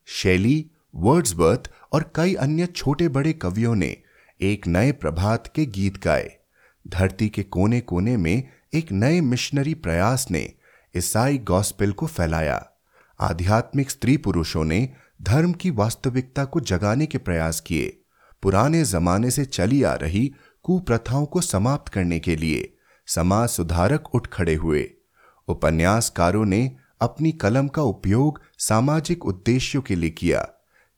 शैली 0.05 0.71
वर्ड्सबर्थ 0.95 1.71
और 1.91 2.11
कई 2.15 2.33
अन्य 2.33 2.65
छोटे 2.65 3.07
बड़े 3.07 3.33
कवियों 3.33 3.75
ने 3.75 3.97
एक 4.41 4.67
नए 4.67 4.91
प्रभात 4.91 5.51
के 5.55 5.65
गीत 5.65 6.03
गाए। 6.03 6.37
धरती 6.87 7.29
के 7.29 7.43
कोने 7.43 7.81
कोने 7.81 8.17
में 8.17 8.49
एक 8.73 8.91
नए 8.91 9.21
मिशनरी 9.21 9.73
प्रयास 9.73 10.27
ने 10.31 10.53
ईसाई 10.97 11.37
गॉस्पेल 11.37 11.91
को 11.91 12.07
फैलाया। 12.07 12.69
आध्यात्मिक 13.19 13.91
स्त्री 13.91 14.17
पुरुषों 14.17 14.63
ने 14.63 14.89
धर्म 15.21 15.53
की 15.53 15.69
वास्तविकता 15.69 16.45
को 16.45 16.59
जगाने 16.59 17.05
के 17.05 17.17
प्रयास 17.17 17.59
किए। 17.59 18.01
पुराने 18.41 18.83
जमाने 18.85 19.31
से 19.31 19.45
चली 19.45 19.83
आ 19.83 19.93
रही 19.93 20.33
कुप्रथाओं 20.63 21.25
को 21.25 21.41
समाप्त 21.41 21.93
करने 21.93 22.19
के 22.19 22.35
लिए 22.35 22.77
समाज 23.07 23.49
सुधारक 23.49 24.15
उठ 24.15 24.27
खड़े 24.27 24.55
हुए। 24.55 24.91
उपन्यासकारों 25.47 26.45
ने 26.45 26.75
अपनी 27.01 27.31
कलम 27.31 27.67
का 27.67 27.81
उपयोग 27.81 28.41
सामाजिक 28.59 29.25
उद्देश्यों 29.25 29.81
के 29.81 29.95
लिए 29.95 30.09
किया। 30.09 30.47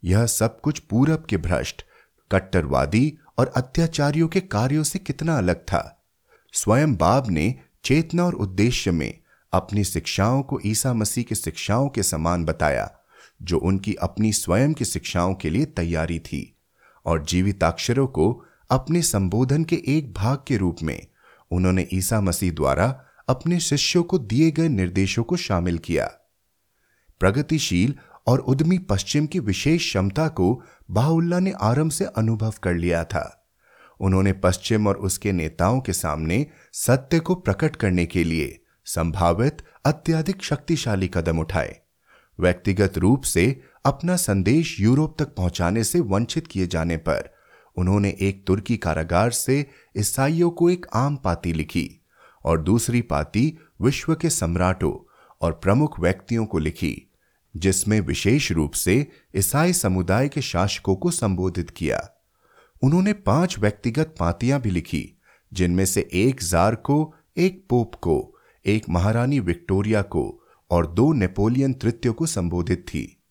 यह 0.03 0.25
सब 0.25 0.61
कुछ 0.61 0.79
पूरब 0.79 1.25
के 1.29 1.37
भ्रष्ट, 1.37 1.85
कट्टरवादी 2.31 3.17
और 3.37 3.53
अत्याचारियों 3.55 4.27
के 4.27 4.39
कार्यों 4.39 4.83
से 4.83 4.99
कितना 4.99 5.37
अलग 5.37 5.55
था। 5.55 6.05
स्वयं 6.53 6.95
बाब 6.95 7.29
ने 7.29 7.55
चेतना 7.83 8.25
और 8.25 8.33
उद्देश्य 8.33 8.91
में 8.91 9.19
अपनी 9.53 9.83
शिक्षाओं 9.83 10.43
को 10.43 10.59
ईसा 10.65 10.93
मसीह 10.93 11.23
की 11.23 11.35
शिक्षाओं 11.35 11.89
के 11.89 12.03
समान 12.03 12.45
बताया, 12.45 12.91
जो 13.41 13.57
उनकी 13.57 13.93
अपनी 13.93 14.33
स्वयं 14.33 14.73
की 14.73 14.85
शिक्षाओं 14.85 15.33
के 15.33 15.49
लिए 15.49 15.65
तैयारी 15.65 16.19
थी, 16.19 16.57
और 17.05 17.25
जीविताक्षरों 17.25 18.07
को 18.07 18.45
अपने 18.71 19.01
संबोधन 19.01 19.63
के 19.63 19.81
एक 19.87 20.13
भाग 20.13 20.37
के 20.47 20.57
रूप 20.57 20.77
में 20.83 21.07
उन्होंने 21.51 21.87
ईसा 21.93 22.21
मसीह 22.21 22.51
द्वारा 22.51 23.05
अपने 23.27 23.59
शिष्यों 23.59 24.03
को 24.03 24.17
दिए 24.19 24.51
गए 24.51 24.69
निर्देशों 24.69 25.23
को 25.23 25.37
शामिल 25.37 25.77
किया। 25.77 26.05
प्रगतिशील 27.19 27.95
और 28.27 28.39
उद्यमी 28.39 28.77
पश्चिम 28.77 29.25
की 29.25 29.39
विशेष 29.39 29.81
क्षमता 29.81 30.27
को 30.27 30.61
बाहुल्ला 30.91 31.39
ने 31.39 31.51
आरंभ 31.51 31.91
से 31.91 32.05
अनुभव 32.05 32.53
कर 32.63 32.73
लिया 32.73 33.03
था। 33.03 33.51
उन्होंने 33.99 34.33
पश्चिम 34.33 34.87
और 34.87 34.95
उसके 34.95 35.31
नेताओं 35.31 35.81
के 35.81 35.93
सामने 35.93 36.47
सत्य 36.73 37.19
को 37.19 37.35
प्रकट 37.35 37.75
करने 37.75 38.05
के 38.05 38.23
लिए 38.23 38.63
संभावित 38.85 39.57
अत्यधिक 39.85 40.43
शक्तिशाली 40.43 41.07
कदम 41.07 41.39
उठाए। 41.39 41.81
व्यक्तिगत 42.39 42.97
रूप 42.97 43.23
से 43.23 43.61
अपना 43.85 44.15
संदेश 44.15 44.79
यूरोप 44.79 45.15
तक 45.19 45.35
पहुँचाने 45.35 45.83
से 45.83 45.99
वंचित 45.99 46.47
किए 46.47 46.67
जाने 46.67 46.97
पर 46.97 47.33
उन्होंने 47.75 48.17
एक 48.21 48.47
तुर्की 48.47 48.77
कारागार 48.77 49.31
से 49.31 49.69
ईसाइयों 49.97 50.49
को 50.49 50.69
एक 50.69 50.85
आम 50.93 51.15
पाती 51.15 51.53
लिखी। 51.53 52.02
और 52.45 52.61
दूसरी 52.61 53.01
पाती 53.01 53.57
विश्व 53.81 54.15
के 54.15 54.29
सम्राटों 54.29 55.09
और 55.41 55.51
प्रमुख 55.51 55.99
व्यक्तियों 55.99 56.45
को 56.45 56.59
लिखी, 56.59 57.11
जिसमें 57.57 58.01
विशेष 58.01 58.51
रूप 58.51 58.71
से 58.71 59.07
ईसाई 59.35 59.73
समुदाय 59.73 60.29
के 60.29 60.41
शासकों 60.41 60.95
को 60.95 61.11
संबोधित 61.11 61.69
किया। 61.69 62.09
उन्होंने 62.83 63.13
पाँच 63.13 63.59
व्यक्तिगत 63.59 64.15
पातियाँ 64.19 64.61
भी 64.61 64.69
लिखी, 64.69 65.19
जिनमें 65.53 65.85
से 65.85 66.09
एक 66.13 66.43
जार 66.43 66.75
को, 66.75 67.15
एक 67.37 67.65
पोप 67.69 67.95
को, 67.95 68.37
एक 68.65 68.85
महारानी 68.89 69.39
विक्टोरिया 69.39 70.01
को 70.01 70.43
और 70.71 70.87
दो 70.87 71.13
नेपोलियन 71.13 71.73
तृतीय 71.73 72.11
को 72.11 72.25
संबोधित 72.25 72.85
थी। 72.87 73.21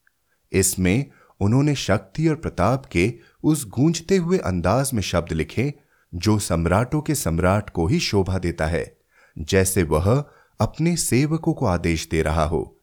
इसमें 0.53 1.07
उन्होंने 1.41 1.75
शक्ति 1.75 2.29
और 2.29 2.37
प्रताप 2.37 2.87
के 2.87 3.15
उस 3.43 3.69
गूंजते 3.69 4.17
हुए 4.17 4.39
अंदाज 4.39 4.91
में 4.95 5.03
शब्द 5.03 5.33
लिखे, 5.33 5.75
जो 6.15 6.39
सम्राटों 6.39 7.01
के 7.01 7.15
सम्राट 7.15 7.71
को 7.71 7.87
ही 7.87 8.01
शोभा 8.01 8.39
देता 8.39 8.67
है। 8.67 9.02
जैसे 9.39 9.83
वह 9.83 10.25
अपने 10.61 10.97
सेवकों 10.97 11.53
को 11.53 11.67
आदेश 11.67 12.09
दे 12.11 12.23
रहा 12.23 12.45
हो। 12.45 12.81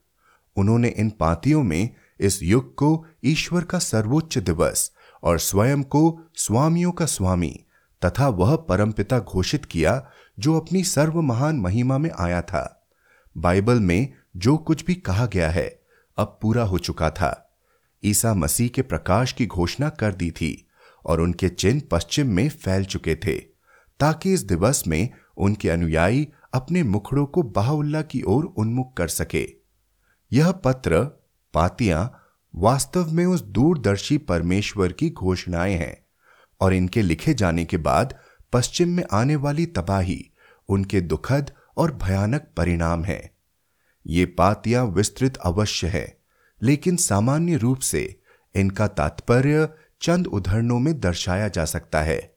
उन्होंने 0.56 0.88
इन 0.88 1.10
पातियों 1.10 1.62
में 1.62 1.94
इस 2.20 2.42
युग 2.42 2.74
को 2.74 3.06
ईश्वर 3.24 3.64
का 3.64 3.78
सर्वोच्च 3.78 4.38
दिवस 4.38 4.90
और 5.22 5.38
स्वयं 5.38 5.82
को 5.82 6.20
स्वामियों 6.34 6.92
का 6.92 7.06
स्वामी 7.06 7.60
तथा 8.04 8.28
वह 8.28 8.56
परमपिता 8.56 9.18
घोषित 9.18 9.64
किया 9.64 10.10
जो 10.38 10.60
अपनी 10.60 10.84
सर्व 10.84 11.20
महान 11.20 11.56
महिमा 11.56 11.98
में 11.98 12.10
आया 12.18 12.42
था। 12.42 12.86
बाइबल 13.36 13.80
में 13.80 14.12
जो 14.36 14.56
कुछ 14.56 14.84
भी 14.84 14.94
कहा 14.94 15.26
गया 15.26 15.50
है, 15.50 15.80
अब 16.18 16.38
पूरा 16.42 16.62
हो 16.62 16.78
चुका 16.78 17.10
था। 17.10 17.56
ईसा 18.04 18.34
मसीह 18.34 18.68
के 18.68 18.82
प्रकाश 18.82 19.32
की 19.32 19.46
घोषणा 19.46 19.88
कर 19.88 20.12
दी 20.12 20.30
थी 20.30 20.66
और 21.06 21.20
उनके 21.20 21.48
चिन्ह 21.48 21.82
पश्चिम 21.90 22.26
में 22.26 22.48
फैल 22.48 22.84
चुके 22.84 23.14
थे, 23.14 23.38
ताकि 24.00 24.32
इस 24.32 24.42
दिवस 24.42 24.84
में 24.86 25.08
उनके 25.36 25.70
अनुयायी 25.70 26.28
अपने 26.52 26.82
मुखड़ों 26.82 27.26
को 27.26 27.42
बाहुल्ला 27.42 28.02
की 28.02 28.22
ओर 28.22 28.44
उन्मुख 28.44 28.96
कर 28.96 29.08
सके। 29.08 29.54
यह 30.32 30.52
पत्र, 30.52 31.04
पातियाँ, 31.54 32.16
वास्तव 32.56 33.12
में 33.12 33.26
उस 33.26 33.42
दूरदर्शी 33.42 34.18
परमेश्वर 34.18 34.92
की 34.92 35.10
घोषणाएँ 35.10 35.74
हैं 35.74 36.06
और 36.60 36.74
इनके 36.74 37.02
लिखे 37.02 37.34
जाने 37.34 37.64
के 37.64 37.76
बाद 37.76 38.18
पश्चिम 38.52 38.88
में 38.88 39.04
आने 39.12 39.36
वाली 39.36 39.66
तबाही, 39.66 40.30
उनके 40.68 41.00
दुखद 41.00 41.50
और 41.76 41.94
भयानक 41.94 42.48
परिणाम 42.56 43.04
है। 43.04 43.36
ये 44.06 44.26
पातियाँ 44.26 44.86
विस्तृत 44.86 45.36
अवश्य 45.36 45.86
है, 45.86 46.20
लेकिन 46.62 46.96
सामान्य 46.96 47.56
रूप 47.56 47.78
से 47.78 48.20
इनका 48.54 48.88
तात्पर्य 48.88 49.68
चंद 50.00 50.26
उदाहरणों 50.26 50.78
में 50.78 51.00
दर्शाया 51.00 51.48
जा 51.48 51.64
सकता 51.64 52.02
है। 52.02 52.36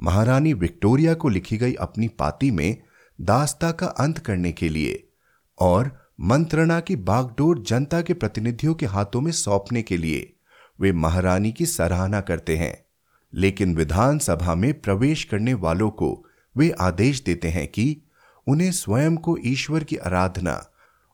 महारानी 0.00 0.52
विक्टोरिया 0.52 1.14
को 1.14 1.28
लिखी 1.28 1.56
गई 1.56 1.74
अपनी 1.74 2.08
पाती 2.08 2.50
में 2.50 2.82
दास्ता 3.20 3.72
का 3.72 3.86
अंत 3.86 4.18
करने 4.18 4.52
के 4.52 4.68
लिए 4.68 5.08
और 5.58 6.10
मंत्रणा 6.20 6.80
की 6.80 6.96
बागडोर 6.96 7.58
जनता 7.58 8.02
के 8.02 8.14
प्रतिनिधियों 8.14 8.74
के 8.74 8.86
हाथों 8.86 9.20
में 9.20 9.32
सौंपने 9.32 9.82
के 9.82 9.96
लिए 9.96 10.36
वे 10.80 10.92
महारानी 10.92 11.52
की 11.52 11.66
सराहना 11.66 12.20
करते 12.20 12.56
हैं। 12.56 12.84
लेकिन 13.34 13.76
विधानसभा 13.76 14.54
में 14.54 14.80
प्रवेश 14.80 15.24
करने 15.24 15.54
वालों 15.54 15.90
को 15.90 16.26
वे 16.56 16.70
आदेश 16.70 17.22
देते 17.22 17.48
हैं 17.48 17.68
कि 17.68 18.02
उन्हें 18.46 18.72
स्वयं 18.72 19.16
को 19.16 19.38
ईश्वर 19.44 19.84
की 19.84 19.96
आराधना 19.96 20.70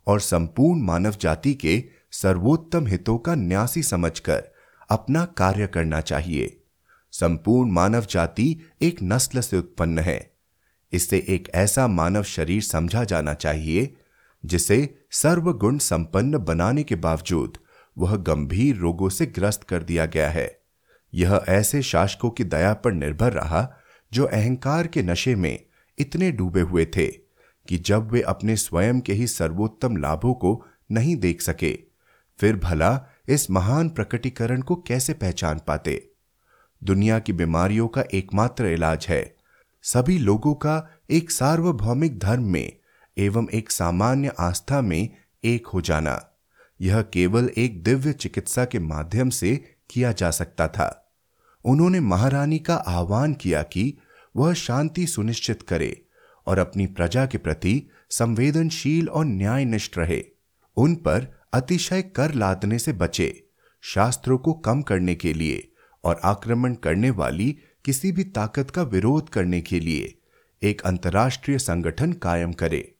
और 0.06 0.20
संपूर्ण 0.20 0.82
मानव 0.82 1.14
जाति 1.20 1.54
के 1.54 1.84
सर्वोत्तम 2.12 2.86
हितों 2.86 3.18
का 3.18 3.34
न्यासी 3.34 3.82
समझकर 3.82 4.44
अपना 4.90 5.24
कार्य 5.24 5.66
करना 5.66 6.00
चाहिए। 6.00 6.62
संपूर्ण 7.12 7.70
मानव 7.70 8.06
जाति 8.10 8.60
एक 8.82 8.96
नस्ल 9.02 9.40
से 9.40 9.58
उत्पन्न 9.58 9.98
है। 9.98 10.35
इसे 10.92 11.24
एक 11.28 11.48
ऐसा 11.54 11.86
मानव 11.86 12.22
शरीर 12.22 12.62
समझा 12.62 13.04
जाना 13.04 13.34
चाहिए, 13.34 13.96
जिसे 14.44 14.98
सर्वगुण 15.10 15.78
संपन्न 15.78 16.38
बनाने 16.38 16.82
के 16.82 16.94
बावजूद 16.94 17.58
वह 17.98 18.16
गंभीर 18.16 18.76
रोगों 18.76 19.08
से 19.08 19.26
ग्रस्त 19.26 19.62
कर 19.62 19.82
दिया 19.82 20.06
गया 20.06 20.30
है। 20.30 20.60
यह 21.14 21.44
ऐसे 21.48 21.82
शासकों 21.82 22.30
की 22.30 22.44
दया 22.44 22.74
पर 22.74 22.92
निर्भर 22.92 23.32
रहा, 23.32 23.76
जो 24.12 24.24
अहंकार 24.24 24.86
के 24.86 25.02
नशे 25.02 25.34
में 25.34 25.66
इतने 25.98 26.32
डूबे 26.32 26.60
हुए 26.60 26.86
थे, 26.86 27.06
कि 27.68 27.78
जब 27.78 28.10
वे 28.10 28.20
अपने 28.20 28.56
स्वयं 28.56 29.00
के 29.00 29.12
ही 29.12 29.26
सर्वोत्तम 29.26 29.96
लाभों 29.96 30.34
को 30.34 30.64
नहीं 30.92 31.16
देख 31.16 31.40
सके, 31.40 31.78
फिर 32.38 32.56
भला 32.56 33.06
इस 33.28 33.50
महान 33.50 33.88
प्रकटीकरण 33.88 34.62
को 34.62 34.76
कैसे 34.76 35.14
पहचान 35.14 35.60
पाते? 35.66 36.10
दुनिया 36.84 37.18
की 37.18 37.32
बीमारियों 37.32 37.88
का 37.88 38.04
एकमात्र 38.14 38.66
इलाज 38.66 39.06
है 39.08 39.35
सभी 39.86 40.18
लोगों 40.18 40.54
का 40.54 41.00
एक 41.10 41.30
सार्वभौमिक 41.30 42.18
धर्म 42.18 42.42
में 42.42 42.72
एवं 43.18 43.48
एक 43.54 43.70
सामान्य 43.70 44.32
आस्था 44.40 44.80
में 44.80 45.10
एक 45.44 45.66
हो 45.66 45.80
जाना। 45.80 46.38
यह 46.80 47.02
केवल 47.02 47.50
एक 47.56 47.82
दिव्य 47.82 48.12
चिकित्सा 48.12 48.64
के 48.64 48.78
माध्यम 48.78 49.30
से 49.30 49.76
किया 49.90 50.12
जा 50.12 50.30
सकता 50.30 50.68
था। 50.68 51.14
उन्होंने 51.64 52.00
महारानी 52.00 52.58
का 52.58 52.74
आह्वान 52.74 53.34
किया 53.34 53.62
कि 53.62 53.98
वह 54.36 54.52
शांति 54.54 55.06
सुनिश्चित 55.06 55.62
करे 55.62 56.06
और 56.46 56.58
अपनी 56.58 56.86
प्रजा 56.86 57.26
के 57.26 57.38
प्रति 57.38 57.82
संवेदनशील 58.10 59.08
और 59.08 59.24
न्यायनिष्ठ 59.24 59.98
रहे। 59.98 60.24
उन 60.76 60.94
पर 60.94 61.40
अतिशय 61.52 62.02
कर 62.02 62.34
लादने 62.34 62.78
से 62.78 62.92
बचे, 62.92 63.44
शास्त्रों 63.82 64.38
को 64.38 64.52
कम 64.52 64.82
करने 64.82 65.14
के 65.14 65.32
लिए 65.32 65.72
और 66.04 66.20
आक्रमण 66.24 66.74
करने 66.74 67.10
वाली 67.10 67.58
किसी 67.86 68.12
भी 68.12 68.24
ताकत 68.24 68.70
का 68.70 68.82
विरोध 68.82 69.28
करने 69.28 69.60
के 69.60 69.80
लिए 69.80 70.18
एक 70.62 70.80
अंतर्राष्ट्रीय 70.80 71.58
संगठन 71.58 72.12
कायम 72.12 72.52
करे। 72.52 72.94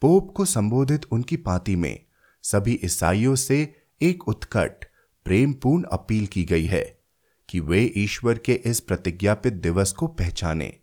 पोप 0.00 0.32
को 0.36 0.44
संबोधित 0.44 1.04
उनकी 1.10 1.36
पांति 1.36 1.76
में 1.76 2.00
सभी 2.42 2.80
ईसाइयों 2.84 3.34
से 3.34 3.74
एक 4.02 4.28
उत्कट, 4.28 4.84
प्रेमपूर्ण 5.24 5.84
अपील 5.84 6.26
की 6.26 6.44
गई 6.44 6.64
है 6.64 7.00
कि 7.48 7.60
वे 7.60 7.92
ईश्वर 7.96 8.38
के 8.38 8.52
इस 8.52 8.80
प्रतिज्ञापित 8.80 9.52
दिवस 9.52 9.92
को 9.92 10.06
पहचाने, 10.06 10.78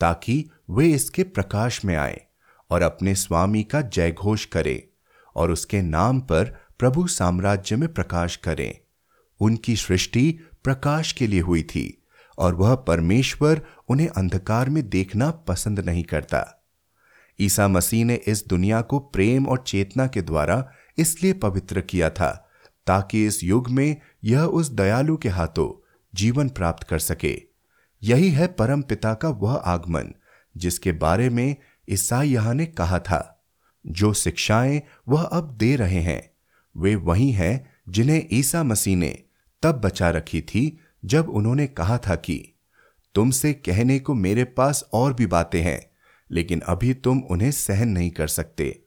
ताकि 0.00 0.50
वे 0.70 0.92
इसके 0.92 1.22
प्रकाश 1.22 1.84
में 1.84 1.96
आए 1.96 2.20
और 2.70 2.82
अपने 2.82 3.14
स्वामी 3.14 3.62
का 3.62 3.80
जयघोष 3.80 4.44
करें 4.44 4.82
और 5.34 5.50
उसके 5.50 5.82
नाम 5.82 6.20
पर 6.20 6.44
प्रभु 6.78 7.06
साम्राज्य 7.06 7.76
में 7.76 7.94
प्रकाश 7.94 8.36
करें। 8.36 8.78
उनकी 9.40 9.76
सृष्टि 9.76 10.38
प्रकाश 10.64 11.12
के 11.12 11.26
लिए 11.26 11.40
हुई 11.40 11.62
थी। 11.62 11.99
और 12.40 12.54
वह 12.54 12.74
परमेश्वर 12.74 13.62
उन्हें 13.88 14.08
अंधकार 14.08 14.70
में 14.70 14.88
देखना 14.88 15.30
पसंद 15.30 15.80
नहीं 15.80 16.04
करता। 16.04 16.66
ईसा 17.40 17.68
मसीह 17.68 18.04
ने 18.04 18.14
इस 18.14 18.46
दुनिया 18.46 18.80
को 18.80 18.98
प्रेम 18.98 19.46
और 19.46 19.64
चेतना 19.66 20.06
के 20.06 20.22
द्वारा 20.22 20.70
इसलिए 20.98 21.32
पवित्र 21.32 21.80
किया 21.80 22.10
था, 22.10 22.50
ताकि 22.86 23.26
इस 23.26 23.44
युग 23.44 23.70
में 23.70 23.96
यह 24.24 24.40
उस 24.40 24.68
दयालु 24.68 25.16
के 25.16 25.28
हाथों 25.28 25.86
जीवन 26.14 26.48
प्राप्त 26.48 26.82
कर 26.82 26.98
सके। 26.98 27.42
यही 28.02 28.30
है 28.30 28.46
परम 28.46 28.82
पिता 28.82 29.14
का 29.14 29.28
वह 29.28 29.54
आगमन, 29.54 30.14
जिसके 30.56 30.92
बारे 30.92 31.28
में 31.28 31.56
ईसाई 31.90 32.28
यहाँ 32.28 32.54
ने 32.54 32.66
कहा 32.66 32.98
था। 32.98 33.36
जो 33.86 34.12
शिक्षाएँ 34.12 34.82
वह 35.08 35.22
अब 35.22 35.56
दे 35.56 35.76
रहे 35.76 36.00
हैं, 36.00 36.30
वे 36.76 36.94
वही 36.94 37.32
हैं 37.32 37.70
जिन्हें 37.88 38.26
ईसा 38.32 38.62
मसीह 38.62 38.96
ने 38.96 39.22
तब 39.62 39.72
बचा 39.72 40.10
रखी 40.10 40.40
थी 40.40 40.78
जब 41.04 41.28
उन्होंने 41.28 41.66
कहा 41.66 41.98
था 41.98 42.14
कि 42.14 42.54
तुमसे 43.14 43.52
कहने 43.52 43.98
को 43.98 44.14
मेरे 44.14 44.44
पास 44.44 44.90
और 44.92 45.14
भी 45.14 45.26
बातें 45.26 45.62
हैं, 45.62 45.90
लेकिन 46.30 46.60
अभी 46.60 46.94
तुम 46.94 47.18
उन्हें 47.18 47.50
सहन 47.50 47.88
नहीं 47.88 48.10
कर 48.10 48.28
सकते। 48.28 48.82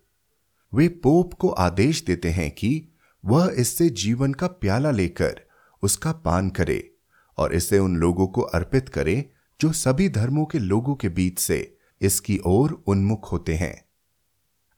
वे 0.73 0.87
पोप 0.87 1.33
को 1.33 1.49
आदेश 1.49 2.03
देते 2.03 2.29
हैं 2.29 2.51
कि 2.51 2.89
वह 3.25 3.53
इससे 3.57 3.89
जीवन 3.89 4.33
का 4.33 4.47
प्याला 4.47 4.91
लेकर 4.91 5.41
उसका 5.83 6.11
पान 6.11 6.49
करे 6.49 6.91
और 7.37 7.53
इसे 7.53 7.79
उन 7.79 7.97
लोगों 7.97 8.27
को 8.27 8.41
अर्पित 8.41 8.89
करे 8.89 9.29
जो 9.61 9.71
सभी 9.71 10.09
धर्मों 10.09 10.45
के 10.45 10.59
लोगों 10.59 10.95
के 10.95 11.09
बीच 11.09 11.39
से 11.39 11.77
इसकी 12.01 12.39
ओर 12.45 12.83
उन्मुख 12.87 13.31
होते 13.31 13.55
हैं। 13.55 13.85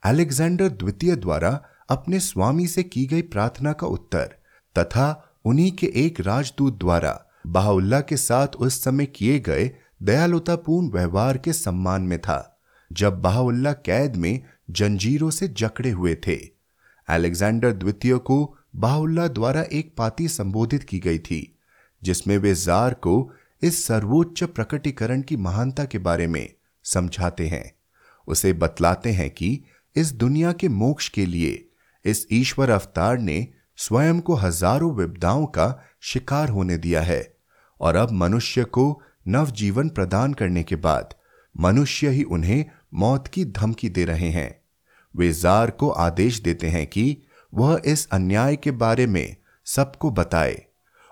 अलेक्जेंडर 0.04 0.70
द्वितीय 0.70 1.16
द्वारा 1.16 1.64
अपने 1.90 2.20
स्वामी 2.20 2.68
से 2.68 2.84
की 2.84 3.06
गई 3.06 3.22
प्रार्थना 3.22 3.74
का 3.74 3.88
उत्तर 3.88 4.36
तथा 4.78 5.38
उन्हीं 5.46 5.72
के 5.72 5.88
एक 5.96 6.20
राजदूत 6.20 6.80
द्वारा 6.80 7.25
बाहुल्ला 7.46 8.00
के 8.02 8.18
साथ 8.18 8.48
उस 8.48 8.84
समय 8.84 9.06
किए 9.06 9.40
गए 9.40 9.72
दयालुतापूर्ण 10.04 10.90
व्यवहार 10.90 11.38
के 11.38 11.54
सम्मान 11.54 12.02
में 12.02 12.20
था, 12.20 12.60
जब 12.92 13.22
बाहुल्ला 13.22 13.74
कैद 13.74 14.16
में 14.16 14.42
जंजीरों 14.72 15.30
से 15.30 15.48
जकड़े 15.48 15.90
हुए 15.90 16.16
थे। 16.28 16.36
अलेक्जेंडर 17.08 17.72
द्वितीय 17.72 18.18
को 18.18 18.58
बाहुल्ला 18.76 19.28
द्वारा 19.28 19.62
एक 19.62 19.94
पाती 19.98 20.28
संबोधित 20.28 20.84
की 20.84 21.00
गई 21.00 21.20
थी, 21.20 21.60
जिसमें 22.04 22.38
वे 22.38 22.56
जार 22.56 22.94
को 22.94 23.32
इस 23.62 23.86
सर्वोच्च 23.86 24.44
प्रकटीकरण 24.44 25.22
की 25.22 25.38
महानता 25.38 25.86
के 25.86 25.98
बारे 25.98 26.28
में 26.28 26.50
समझाते 26.84 27.48
हैं। 27.48 27.72
उसे 28.28 28.54
बतलाते 28.54 29.12
हैं 29.12 29.30
कि 29.30 29.64
इस 29.96 30.12
दुनिया 30.14 30.52
के 30.52 30.68
मोक्ष 30.68 31.10
के 31.10 31.26
लिए 31.26 31.70
इस 32.06 32.28
ईश्वर 32.32 32.70
अवतार 32.70 33.18
ने 33.18 33.48
स्वयं 33.78 34.20
को 34.20 34.36
हज़ारों 34.36 34.94
विपदाओं 34.96 35.46
का 35.46 35.84
शिकार 36.02 36.50
होने 36.50 36.78
दिया 36.78 37.02
है। 37.02 37.35
और 37.82 37.96
अब 37.96 38.12
मनुष्य 38.12 38.64
को 38.64 39.02
नवजीवन 39.28 39.90
प्रदान 39.90 40.34
करने 40.34 40.64
के 40.64 40.76
बाद 40.76 41.14
मनुष्य 41.60 42.10
ही 42.10 42.24
उन्हें 42.24 42.66
मौत 42.94 43.28
की 43.28 43.46
धमकी 43.46 43.90
दे 43.90 44.06
रहे 44.06 44.30
हैं। 44.30 44.62
वे 45.16 45.34
जार 45.34 45.72
को 45.72 45.90
आदेश 45.90 46.40
देते 46.40 46.68
हैं 46.68 46.88
कि 46.88 47.18
वह 47.54 47.82
इस 47.86 48.08
अन्याय 48.12 48.56
के 48.56 48.72
बारे 48.72 49.08
में 49.08 49.36
सबको 49.66 50.12
बताए 50.12 50.66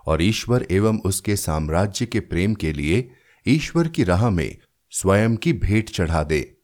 और 0.06 0.22
ईश्वर 0.22 0.68
एवं 0.72 1.00
उसके 1.00 1.36
साम्राज्य 1.36 2.06
के 2.06 2.20
प्रेम 2.20 2.54
के 2.54 2.74
लिए 2.74 3.10
ईश्वर 3.48 3.88
की 3.88 4.04
राह 4.04 4.30
में 4.30 4.58
स्वयं 4.92 5.36
की 5.36 5.54
भेंट 5.54 5.90
चढ़ा 5.90 6.24
दे। 6.24 6.58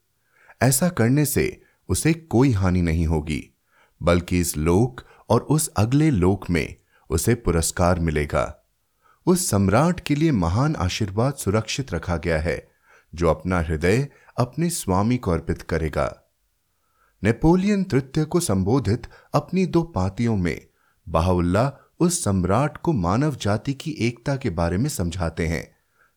ऐसा 0.62 0.88
करने 0.88 1.24
से 1.24 1.62
उसे 1.88 2.12
कोई 2.12 2.50
हानि 2.50 2.82
नहीं 2.82 3.06
होगी, 3.06 3.54
बल्कि 4.02 4.40
इस 4.40 4.56
लोक 4.56 5.00
और 5.28 5.40
उस 5.40 5.68
अगले 5.68 6.10
लोक 6.10 6.50
में 6.50 6.76
उसे 7.10 7.34
पुरस्कार 7.34 8.00
मिलेगा। 8.00 8.59
उस 9.30 9.50
सम्राट 9.50 10.00
के 10.00 10.14
लिए 10.14 10.32
महान 10.32 10.76
आशीर्वाद 10.76 11.34
सुरक्षित 11.34 11.92
रखा 11.92 12.16
गया 12.16 12.38
है, 12.38 12.70
जो 13.14 13.30
अपना 13.30 13.60
हृदय 13.60 14.08
अपने 14.38 14.70
स्वामी 14.70 15.16
को 15.16 15.30
अर्पित 15.30 15.62
करेगा। 15.62 16.30
नेपोलियन 17.24 17.84
तृतीय 17.84 18.24
को 18.24 18.40
संबोधित 18.40 19.02
अपनी 19.34 19.66
दो 19.66 19.82
पातियों 19.82 20.36
में 20.36 20.66
बाहुल्ला 21.08 21.72
उस 22.00 22.24
सम्राट 22.24 22.76
को 22.76 22.92
मानव 22.92 23.36
जाति 23.36 23.74
की 23.74 23.90
एकता 23.90 24.36
के 24.36 24.50
बारे 24.50 24.78
में 24.78 24.88
समझाते 24.88 25.46
हैं, 25.46 25.76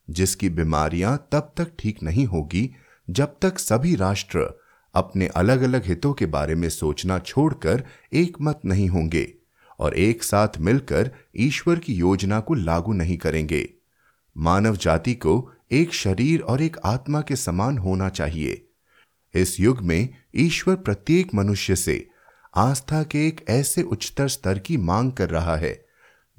जिसकी 0.10 0.49
बीमारियाँ 0.49 1.28
तब 1.32 1.54
तक 1.58 1.71
ठीक 1.80 2.04
नहीं 2.04 2.26
होगी 2.26 2.76
जब 3.10 3.36
तक 3.41 3.60
सभी 3.60 3.95
राष्ट्र 3.95 4.60
अपने 4.95 5.28
अलग 5.28 5.62
अलग 5.62 5.86
हितों 5.86 6.13
के 6.13 6.26
बारे 6.26 6.56
में 6.56 6.69
सोचना 6.69 7.19
छोड़कर 7.19 7.84
एक 8.13 8.38
मत 8.41 8.62
नहीं 8.65 8.89
होंगे। 8.89 9.42
और 9.79 9.97
एक 9.97 10.23
साथ 10.23 10.57
मिलकर 10.59 11.12
ईश्वर 11.36 11.79
की 11.79 11.93
योजना 11.93 12.39
को 12.39 12.53
लागू 12.53 12.93
नहीं 12.93 13.17
करेंगे। 13.17 13.69
मानव 14.38 14.75
जाति 14.75 15.13
को 15.13 15.51
एक 15.71 15.93
शरीर 15.93 16.41
और 16.41 16.62
एक 16.62 16.77
आत्मा 16.86 17.21
के 17.21 17.36
समान 17.36 17.77
होना 17.77 18.09
चाहिए। 18.09 18.67
इस 19.36 19.59
युग 19.59 19.81
में 19.81 20.09
ईश्वर 20.36 20.75
प्रत्येक 20.75 21.33
मनुष्य 21.36 21.75
से 21.75 22.07
आस्था 22.55 23.03
के 23.03 23.27
एक 23.27 23.45
ऐसे 23.49 23.81
उच्चतर 23.81 24.27
स्तर 24.27 24.59
की 24.59 24.77
मांग 24.77 25.12
कर 25.12 25.29
रहा 25.29 25.55
है, 25.55 25.86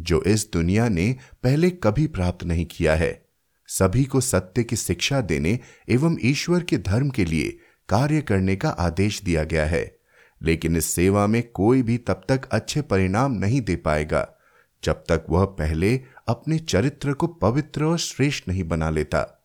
जो 0.00 0.22
इस 0.22 0.50
दुनिया 0.52 0.88
ने 0.88 1.16
पहले 1.42 1.70
कभी 1.70 2.06
प्राप्त 2.06 2.44
नहीं 2.44 2.66
किया 2.66 2.94
है। 2.94 3.24
सभी 3.66 4.04
को 4.04 4.20
सत्य 4.20 4.64
की 4.64 4.76
शिक्षा 4.76 5.20
देने 5.20 5.58
एवं 5.88 6.16
ईश्वर 6.22 6.62
के 6.62 6.78
धर्म 6.78 7.10
के 7.10 7.24
लिए 7.24 7.58
कार्य 7.88 8.20
करने 8.20 8.56
का 8.56 8.68
आदेश 8.68 9.22
दिया 9.22 9.44
गया 9.44 9.66
है। 9.66 9.98
लेकिन 10.44 10.76
इस 10.76 10.86
सेवा 10.86 11.26
में 11.26 11.42
कोई 11.50 11.82
भी 11.82 11.98
तब 11.98 12.22
तक 12.28 12.48
अच्छे 12.52 12.80
परिणाम 12.82 13.32
नहीं 13.32 13.60
दे 13.60 13.76
पाएगा, 13.76 14.28
जब 14.84 15.04
तक 15.08 15.26
वह 15.30 15.44
पहले 15.44 16.00
अपने 16.28 16.58
चरित्र 16.58 17.12
को 17.12 17.26
पवित्र 17.26 17.84
और 17.84 17.98
श्रेष्ठ 17.98 18.48
नहीं 18.48 18.64
बना 18.64 18.90
लेता। 18.90 19.44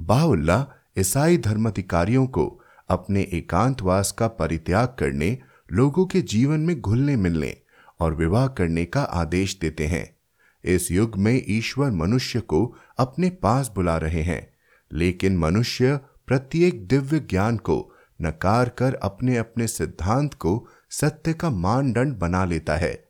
बाउल्ला 0.00 0.66
ईसाई 0.98 1.38
धर्माधिकारियों 1.38 2.26
को 2.26 2.60
अपने 2.88 3.22
एकांतवास 3.22 4.12
का 4.12 4.28
परित्याग 4.28 4.96
करने, 4.98 5.38
लोगों 5.72 6.06
के 6.06 6.20
जीवन 6.20 6.60
में 6.60 6.80
घुलने 6.80 7.16
मिलने 7.16 7.56
और 8.00 8.14
विवाह 8.14 8.46
करने 8.46 8.84
का 8.84 9.02
आदेश 9.02 9.58
देते 9.60 9.86
हैं। 9.86 10.16
इस 10.64 10.90
युग 10.92 11.16
में 11.16 11.44
ईश्वर 11.48 11.90
मनुष्य 11.90 12.40
को 12.40 12.76
अपने 12.98 13.30
पास 13.30 13.72
बुला 13.74 13.96
रहे 13.96 14.22
हैं, 14.22 14.50
लेकिन 14.92 15.36
मनुष्य 15.38 15.96
प्रत्येक 16.26 16.86
दिव्य 16.88 17.20
ज्ञान 17.20 17.56
को 17.56 17.95
नकार 18.22 18.68
कर 18.68 18.94
अपने 18.94 19.36
अपने 19.36 19.66
सिद्धांत 19.66 20.34
को 20.34 20.68
सत्य 20.90 21.32
का 21.32 21.50
मानदंड 21.50 22.16
बना 22.16 22.44
लेता 22.44 22.76
है 22.76 23.08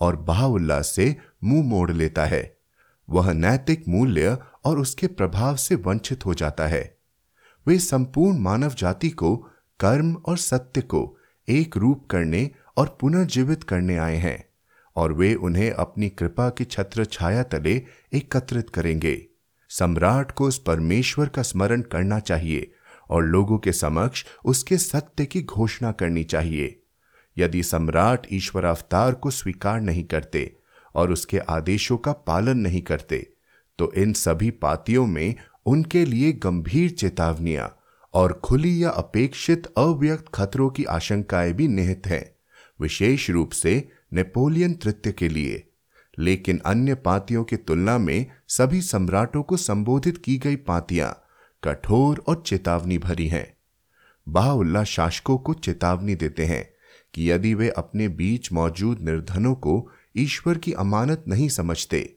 और 0.00 0.16
बाहुल्लास 0.16 0.88
से 0.88 1.16
मुँह 1.44 1.64
मोड़ 1.64 1.90
लेता 1.90 2.24
है। 2.24 2.56
वह 3.10 3.32
नैतिक 3.32 3.88
मूल्य 3.88 4.38
और 4.64 4.78
उसके 4.78 5.06
प्रभाव 5.06 5.56
से 5.56 5.74
वंचित 5.74 6.26
हो 6.26 6.34
जाता 6.34 6.66
है। 6.66 6.96
वे 7.66 7.78
संपूर्ण 7.78 8.38
मानव 8.38 8.74
जाति 8.74 9.10
को 9.10 9.36
कर्म 9.80 10.14
और 10.14 10.36
सत्य 10.36 10.80
को 10.80 11.18
एक 11.48 11.76
रूप 11.76 12.06
करने 12.10 12.50
और 12.76 12.96
पुनर्जीवित 13.00 13.64
करने 13.64 13.96
आए 13.96 14.16
हैं 14.16 14.44
और 14.96 15.12
वे 15.12 15.34
उन्हें 15.34 15.70
अपनी 15.70 16.08
कृपा 16.08 16.48
की 16.50 16.64
छत्र 16.64 17.04
छाया 17.04 17.42
तले 17.42 17.82
एकत्रित 18.14 18.70
करेंगे। 18.70 19.26
सम्राट 19.68 20.30
को 20.30 20.44
उस 20.44 20.58
परमेश्वर 20.58 21.28
का 21.28 21.42
स्मरण 21.42 21.80
करना 21.82 22.18
चाहिए 22.18 22.72
और 23.10 23.24
लोगों 23.24 23.58
के 23.58 23.72
समक्ष 23.72 24.24
उसके 24.44 24.78
सत्य 24.78 25.26
की 25.26 25.42
घोषणा 25.42 25.92
करनी 25.92 26.24
चाहिए। 26.24 26.80
यदि 27.38 27.62
सम्राट 27.62 28.26
ईश्वर 28.32 28.64
अवतार 28.64 29.14
को 29.14 29.30
स्वीकार 29.30 29.80
नहीं 29.80 30.04
करते 30.04 30.56
और 30.94 31.12
उसके 31.12 31.38
आदेशों 31.38 31.96
का 31.96 32.12
पालन 32.12 32.58
नहीं 32.58 32.82
करते 32.82 33.30
तो 33.78 33.92
इन 33.92 34.12
सभी 34.12 34.50
पातियों 34.50 35.06
में 35.06 35.34
उनके 35.66 36.04
लिए 36.04 36.32
गंभीर 36.32 36.90
चेतावनियाँ 36.90 37.76
और 38.14 38.32
खुली 38.32 38.82
या 38.84 38.90
अपेक्षित 38.90 39.66
अव्यक्त 39.66 40.24
खतरों 40.34 40.70
की 40.70 40.84
आशंकाएँ 40.84 41.52
भी 41.52 41.68
निहित 41.68 42.02
हैं, 42.06 42.36
विशेष 42.80 43.30
रूप 43.30 43.50
से 43.52 43.88
नेपोलियन 44.12 44.74
तृतीय 44.74 45.12
के 45.12 45.28
लिए। 45.28 45.66
लेकिन 46.18 46.60
अन्य 46.66 46.94
पातियों 46.94 47.44
की 47.44 47.56
तुलना 47.56 47.98
में 47.98 48.26
सभी 48.48 48.80
सम्राटों 48.82 49.42
को 49.42 49.56
संबोधित 49.56 50.18
की 50.18 50.36
गई 50.36 50.56
पातियाँ 50.56 51.25
कठोर 51.62 52.24
और 52.28 52.42
चेतावनी 52.46 52.98
भरी 52.98 53.28
हैं। 53.28 53.56
बाहुल्ला 54.28 54.84
शासकों 54.84 55.38
को 55.38 55.54
चेतावनी 55.54 56.14
देते 56.14 56.44
हैं 56.44 56.64
कि 57.14 57.30
यदि 57.30 57.54
वे 57.54 57.68
अपने 57.68 58.08
बीच 58.08 58.52
मौजूद 58.52 59.00
निर्धनों 59.00 59.54
को 59.54 59.88
ईश्वर 60.16 60.58
की 60.58 60.72
अमानत 60.72 61.24
नहीं 61.28 61.48
समझते, 61.48 62.16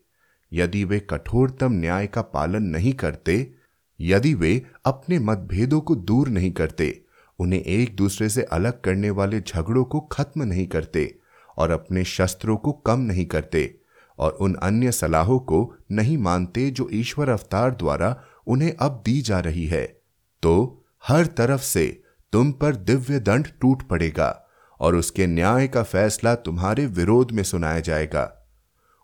यदि 0.53 0.83
वे 0.83 0.99
कठोरतम 0.99 1.71
न्याय 1.71 2.07
का 2.07 2.21
पालन 2.21 2.63
नहीं 2.63 2.93
करते, 2.93 3.53
यदि 3.99 4.33
वे 4.33 4.65
अपने 4.85 5.19
मतभेदों 5.19 5.81
को 5.81 5.95
दूर 5.95 6.29
नहीं 6.29 6.51
करते, 6.51 7.01
उन्हें 7.39 7.61
एक 7.61 7.95
दूसरे 7.95 8.29
से 8.29 8.43
अलग 8.43 8.81
करने 8.81 9.09
वाले 9.09 9.41
झगड़ों 9.41 9.83
को 9.83 9.99
खत्म 9.99 10.43
नहीं 10.43 10.67
करते 10.67 11.19
और 11.57 11.71
अपने 11.71 12.03
शस्त्रों 12.03 12.57
को 12.57 12.71
कम 12.71 12.99
नहीं 12.99 13.25
करते 13.25 13.75
और 14.19 14.31
उन 14.31 14.53
अन्य 14.53 14.91
सलाहों 14.91 15.39
को 15.39 15.75
नहीं 15.91 16.17
मानते 16.17 16.71
जो 16.71 16.89
ईश्वर 16.91 17.29
अवतार 17.29 17.71
द्वारा 17.71 18.23
उन्हें 18.49 18.73
अब 18.79 19.01
दी 19.05 19.21
जा 19.21 19.39
रही 19.39 19.65
है। 19.65 19.85
तो 20.43 20.85
हर 21.07 21.25
तरफ़ 21.25 21.61
से 21.61 22.03
तुम 22.31 22.51
पर 22.51 22.75
दिव्य 22.75 23.19
दंड 23.19 23.47
टूट 23.61 23.83
पड़ेगा 23.83 24.45
और 24.79 24.95
उसके 24.95 25.27
न्याय 25.27 25.67
का 25.67 25.83
फैसला 25.83 26.35
तुम्हारे 26.35 26.85
विरोध 26.85 27.31
में 27.31 27.43
सुनाया 27.43 27.79
जाएगा। 27.79 28.47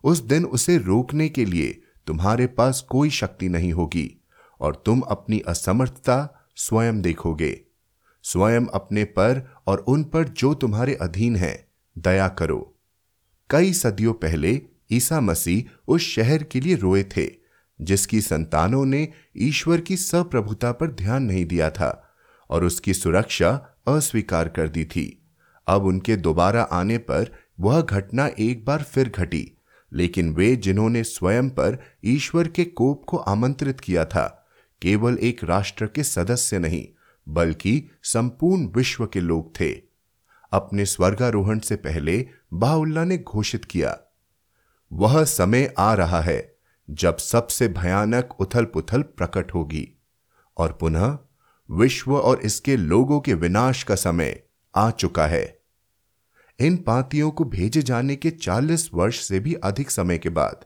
उस 0.04 0.20
दिन 0.20 0.46
उसे 0.46 0.78
रोकने 0.78 1.30
के 1.30 1.46
लिए 1.46 1.82
तुम्हारे 2.08 2.48
पास 2.48 2.82
कोई 2.82 3.10
शक्ति 3.10 3.50
नहीं 3.50 3.74
होगी 3.74 4.24
और 4.60 4.84
तुम 4.86 5.00
अपनी 5.00 5.40
असमर्थता 5.40 6.48
स्वयं 6.56 7.02
देखोगे। 7.02 7.62
स्वयं 8.24 8.66
अपने 8.74 9.04
पर 9.04 9.56
और 9.68 9.78
उन 9.78 10.04
पर 10.04 10.28
जो 10.28 10.54
तुम्हारे 10.54 10.96
अधीन 10.96 11.36
है, 11.36 11.68
दया 11.98 12.28
करो। 12.28 12.76
कई 13.50 13.74
सदियों 13.74 14.14
पहले 14.14 14.62
ईसा 14.92 15.22
मसीह 15.22 15.84
उस 15.88 16.02
शहर 16.02 16.44
के 16.44 16.60
लिए 16.60 16.76
रोए 16.76 17.04
थे 17.04 17.45
जिसकी 17.82 18.22
संतानों 18.22 18.86
ने 18.86 19.08
ईश्वर 19.38 19.82
की 19.82 19.98
सप्रभुता 19.98 20.72
पर 20.72 20.92
ध्यान 20.92 21.24
नहीं 21.24 21.46
दिया 21.46 21.70
था, 21.70 22.14
और 22.50 22.64
उसकी 22.64 22.94
सुरक्षा 22.94 23.52
अस्वीकार 23.88 24.50
कर 24.50 24.68
दी 24.68 24.86
थी। 24.86 25.22
अब 25.68 25.86
उनके 25.86 26.16
दोबारा 26.16 26.62
आने 26.62 26.98
पर 26.98 27.32
वह 27.60 27.82
घटना 27.82 28.30
एक 28.40 28.66
बार 28.66 28.84
फिर 28.84 29.10
घटी, 29.10 29.52
लेकिन 29.94 30.34
वे 30.34 30.56
जिन्होंने 30.56 31.04
स्वयं 31.04 31.50
पर 31.50 31.78
ईश्वर 32.06 32.48
के 32.48 32.66
कोप 32.66 33.04
को 33.08 33.18
आमंत्रित 33.18 33.80
किया 33.80 34.06
था, 34.06 34.48
केवल 34.82 35.18
एक 35.18 35.44
राष्ट्र 35.44 35.88
के 35.88 36.04
सदस्य 36.04 36.60
नहीं, 36.60 36.88
बल्कि 37.28 37.90
संपूर्ण 38.04 38.66
विश्व 38.66 39.06
के 39.06 39.20
लोग 39.20 39.60
थे। 39.60 39.72
अपने 40.52 40.86
स्वर्गारोहण 40.86 41.60
से 41.60 41.76
पहले 41.76 42.28
बाउल्ला 42.54 43.04
ने 43.04 43.18
घोषित 43.18 43.66
किया, 43.66 43.98
वह 44.92 45.24
समय 45.24 45.74
आ 45.78 45.94
रहा 45.94 46.22
है 46.22 46.55
जब 46.90 47.18
सबसे 47.18 47.68
भयानक 47.68 48.30
उथल 48.40 48.66
पुथल 48.66 49.02
प्रकट 49.02 49.54
होगी 49.54 49.88
और 50.58 50.74
पुनः 50.74 51.18
विश्व 51.72 52.16
और 52.16 52.40
इसके 52.40 52.78
लोगों 52.78 53.20
के 53.20 53.34
विनाश 53.34 53.84
का 53.84 53.96
समय 53.96 54.44
आ 54.76 54.92
चुका 54.92 55.28
है। 55.28 55.60
इन 56.60 56.78
पातियों 56.78 57.32
को 57.32 57.44
भेजे 57.44 57.82
जाने 57.82 58.16
के 58.16 58.30
40 58.32 58.90
वर्ष 58.94 59.22
से 59.22 59.40
भी 59.40 59.54
अधिक 59.54 59.92
समय 59.92 60.18
के 60.18 60.30
बाद 60.30 60.66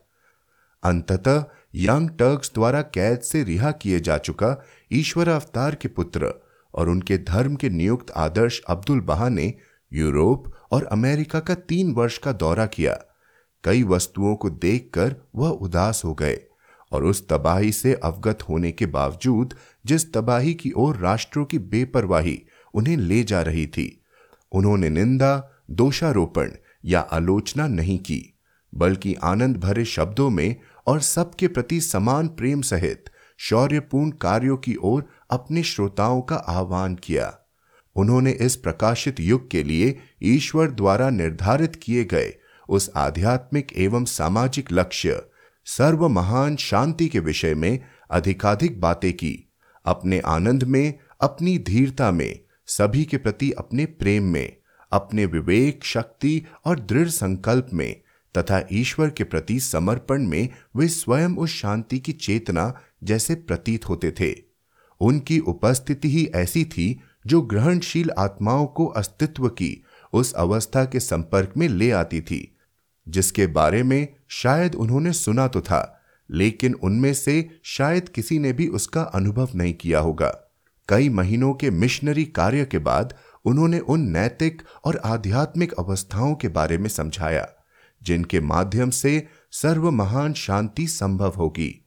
अंततः 0.83 1.45
यंग 1.75 2.09
टर्क्स 2.09 2.51
द्वारा 2.53 2.81
कैद 2.81 3.19
से 3.19 3.43
रिहा 3.43 3.71
किए 3.71 3.99
जा 3.99 4.17
चुका 4.17 4.65
ईश्वर 4.91 5.29
अवतार 5.29 5.75
के 5.75 5.87
पुत्र 5.87 6.33
और 6.75 6.89
उनके 6.89 7.17
धर्म 7.17 7.55
के 7.55 7.69
नियुक्त 7.69 8.11
आदर्श 8.11 8.61
अब्दुल 8.67 8.99
बहा 8.99 9.29
ने 9.29 9.53
यूरोप 9.93 10.53
और 10.71 10.85
अमेरिका 10.85 11.39
का 11.39 11.55
तीन 11.55 11.93
वर्ष 11.93 12.17
का 12.17 12.31
दौरा 12.31 12.65
किया। 12.65 13.08
कई 13.63 13.83
वस्तुओं 13.83 14.35
को 14.35 14.49
देखकर 14.49 15.15
वह 15.35 15.49
उदास 15.49 16.01
हो 16.05 16.13
गए 16.13 16.39
और 16.91 17.03
उस 17.03 17.27
तबाही 17.27 17.71
से 17.71 17.93
अवगत 17.93 18.43
होने 18.49 18.71
के 18.71 18.85
बावजूद 18.85 19.53
जिस 19.85 20.13
तबाही 20.13 20.53
की 20.53 20.71
ओर 20.71 20.97
राष्ट्रों 20.97 21.45
की 21.45 21.59
बेपरवाही 21.59 22.41
उन्हें 22.73 22.97
ले 22.97 23.23
जा 23.23 23.41
रही 23.41 23.67
थी, 23.67 24.01
उन्होंने 24.51 24.89
निंदा, 24.89 25.51
दोषारोपण 25.71 26.51
या 26.85 26.99
आलोचना 26.99 27.67
नहीं 27.67 27.99
की, 27.99 28.33
बल्कि 28.75 29.15
आनंद 29.23 29.57
भरे 29.57 29.85
शब्दों 29.85 30.29
में 30.29 30.55
और 30.87 30.99
सबके 30.99 31.47
प्रति 31.47 31.81
समान 31.81 32.27
प्रेम 32.27 32.61
सहित 32.61 33.09
शौर्यपूर्ण 33.37 34.11
कार्यों 34.11 34.57
की 34.57 34.75
ओर 34.75 35.05
अपने 35.29 35.63
श्रोताओं 35.63 36.21
का 36.21 36.35
आह्वान 36.35 36.95
किया। 36.95 37.33
उन्होंने 37.95 38.31
इस 38.31 38.55
प्रकाशित 38.55 39.19
युग 39.19 39.49
के 39.49 39.63
लिए 39.63 39.97
ईश्वर 40.23 40.71
द्वारा 40.71 41.09
निर्धारित 41.09 41.75
किए 41.75 42.03
गए 42.03 42.33
उस 42.69 42.89
आध्यात्मिक 42.95 43.73
एवं 43.77 44.05
सामाजिक 44.05 44.71
लक्ष्य 44.71 45.21
सर्व 45.65 46.07
महान 46.07 46.55
शांति 46.55 47.07
के 47.07 47.19
विषय 47.19 47.53
में 47.55 47.79
अधिकाधिक 48.11 48.81
बातें 48.81 49.13
की, 49.13 49.49
अपने 49.85 50.19
आनंद 50.19 50.63
में, 50.63 50.93
अपनी 51.21 51.57
धीरता 51.57 52.11
में, 52.11 52.39
सभी 52.67 53.05
के 53.05 53.17
प्रति 53.17 53.51
अपने 53.51 53.85
प्रेम 53.85 54.23
में, 54.23 54.57
अपने 54.91 55.25
विवेक, 55.25 55.83
शक्ति 55.83 56.45
और 56.65 56.79
दृढ़ 56.79 57.07
संकल्प 57.07 57.67
में, 57.73 58.01
तथा 58.37 58.67
ईश्वर 58.71 59.09
के 59.09 59.23
प्रति 59.23 59.59
समर्पण 59.59 60.27
में 60.27 60.49
वे 60.75 60.87
स्वयं 60.87 61.29
उस 61.29 61.49
शांति 61.49 61.99
की 61.99 62.11
चेतना 62.11 62.73
जैसे 63.03 63.35
प्रतीत 63.35 63.89
होते 63.89 64.11
थे। 64.11 64.35
उनकी 65.01 65.39
उपस्थिति 65.39 66.09
ही 66.09 66.25
ऐसी 66.35 66.65
थी 66.65 66.99
जो 67.27 67.41
ग्रहणशील 67.41 68.11
आत्माओं 68.17 68.65
को 68.65 68.85
अस्तित्व 68.85 69.47
की 69.47 69.83
उस 70.13 70.33
अवस्था 70.33 70.85
के 70.85 70.99
संपर्क 70.99 71.53
में 71.57 71.67
ले 71.67 71.91
आती 71.91 72.21
थी। 72.21 72.55
जिसके 73.09 73.47
बारे 73.47 73.83
में 73.83 74.07
शायद 74.27 74.75
उन्होंने 74.75 75.13
सुना 75.13 75.47
तो 75.47 75.61
था, 75.61 76.01
लेकिन 76.31 76.73
उनमें 76.73 77.13
से 77.13 77.49
शायद 77.63 78.09
किसी 78.09 78.39
ने 78.39 78.53
भी 78.53 78.67
उसका 78.67 79.01
अनुभव 79.01 79.49
नहीं 79.55 79.73
किया 79.73 79.99
होगा। 79.99 80.45
कई 80.89 81.09
महीनों 81.09 81.53
के 81.53 81.69
मिशनरी 81.69 82.25
कार्य 82.25 82.65
के 82.65 82.77
बाद 82.77 83.13
उन्होंने 83.45 83.79
उन 83.79 84.01
नैतिक 84.01 84.61
और 84.85 84.97
आध्यात्मिक 84.97 85.73
अवस्थाओं 85.73 86.35
के 86.35 86.47
बारे 86.47 86.77
में 86.77 86.89
समझाया, 86.89 87.49
जिनके 88.03 88.39
माध्यम 88.39 88.89
से 88.89 89.27
सर्व 89.51 89.91
महान 89.91 90.33
शांति 90.33 90.87
संभव 90.87 91.33
होगी। 91.37 91.85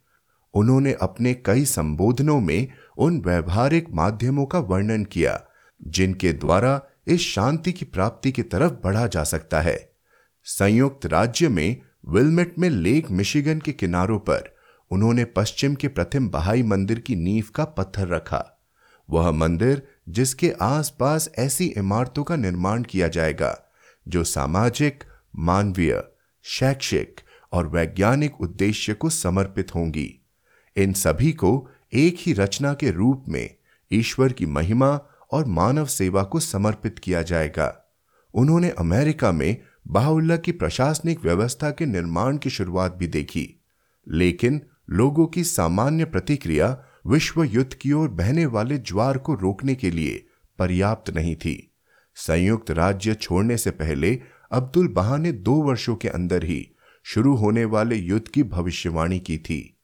उन्होंने 0.55 0.93
अपने 0.93 1.35
कई 1.35 1.65
संबोधनों 1.65 2.41
में 2.41 2.69
उन 2.99 3.21
व्यवहारिक 3.21 3.87
माध्यमों 3.91 4.47
का 4.47 4.59
वर्णन 4.59 5.05
किया, 5.05 5.45
जिनके 5.87 6.33
द्वारा 6.33 6.83
इस 7.07 7.21
शांति 7.21 7.73
की 7.73 7.85
प्राप्ति 7.85 8.33
की 8.33 8.43
तरफ़ 8.43 8.73
बढ़ा 8.73 9.07
जा 9.07 9.25
सकता 9.25 9.61
है। 9.61 9.92
संयुक्त 10.45 11.07
राज्य 11.07 11.49
में 11.49 11.81
विलमेट 12.09 12.59
में 12.59 12.71
लेक 12.71 13.11
मिशिगन 13.11 13.59
के 13.59 13.73
किनारों 13.73 14.19
पर 14.19 14.57
उन्होंने 14.91 15.25
पश्चिम 15.25 15.75
के 15.75 15.89
प्रथम 15.89 16.29
बहाई 16.29 16.63
मंदिर 16.63 16.99
की 16.99 17.17
नींव 17.17 17.45
का 17.55 17.65
पत्थर 17.65 18.09
रखा। 18.09 18.63
वह 19.11 19.31
मंदिर 19.31 19.83
जिसके 20.09 20.53
आसपास 20.61 21.31
ऐसी 21.39 21.67
इमारतों 21.67 22.25
का 22.25 22.37
निर्माण 22.37 22.83
किया 22.83 23.09
जाएगा, 23.09 23.63
जो 24.09 24.25
सामाजिक, 24.25 25.05
मानवीय, 25.37 26.05
शैक्षिक 26.43 27.21
और 27.53 27.67
वैज्ञानिक 27.67 28.41
उद्देश्य 28.41 28.95
को 28.95 29.11
समर्पित 29.11 29.75
होंगी। 29.75 30.21
इन 30.77 30.93
सभी 30.93 31.33
को 31.33 31.69
एक 31.93 32.17
ही 32.19 32.33
रचना 32.33 32.75
के 32.75 32.91
रूप 32.91 33.25
में 33.29 33.55
ईश्वर 33.93 34.33
की 34.33 34.47
महिमा 34.47 35.01
और 35.33 35.45
मानव 35.45 35.87
सेवा 35.87 36.23
को 36.23 36.41
समर्पित 36.41 36.99
किया 36.99 37.23
जाएगा। 37.23 37.95
उन्होंने 38.35 38.71
अमेरिका 38.71 39.33
में 39.33 39.57
बाहुल्ला 39.89 40.37
की 40.37 40.53
प्रशासनिक 40.53 41.25
व्यवस्था 41.25 41.71
के 41.71 41.87
निर्माण 41.87 42.37
की 42.37 42.51
शुरुआत 42.51 42.95
भी 42.95 43.07
देखी। 43.07 43.63
लेकिन 44.09 44.61
लोगों 44.91 45.27
की 45.27 45.45
सामान्य 45.45 46.05
प्रतिक्रिया 46.05 46.85
विश्व 47.07 47.45
युद्ध 47.45 47.75
की 47.75 47.93
ओर 47.93 48.09
बहने 48.09 48.47
वाले 48.47 48.79
ज्वार 48.79 49.19
को 49.19 49.35
रोकने 49.35 49.75
के 49.75 49.91
लिए 49.91 50.27
पर्याप्त 50.59 51.15
नहीं 51.15 51.37
थी। 51.37 51.73
संयुक्त 52.15 52.71
राज्य 52.71 53.15
छोड़ने 53.15 53.57
से 53.57 53.71
पहले 53.71 54.21
अब्दुल 54.53 54.89
बहा 54.89 55.17
ने 55.17 55.33
दो 55.33 55.55
वर्षों 55.55 55.97
के 55.97 56.09
अंदर 56.09 56.45
ही 56.45 56.77
शुरू 57.03 57.35
होने 57.35 57.65
वाले 57.65 57.97
युद्ध 57.97 58.29
की 58.29 58.43
भविष्यवाणी 58.43 59.21
की 59.21 59.39
थी। 59.39 59.77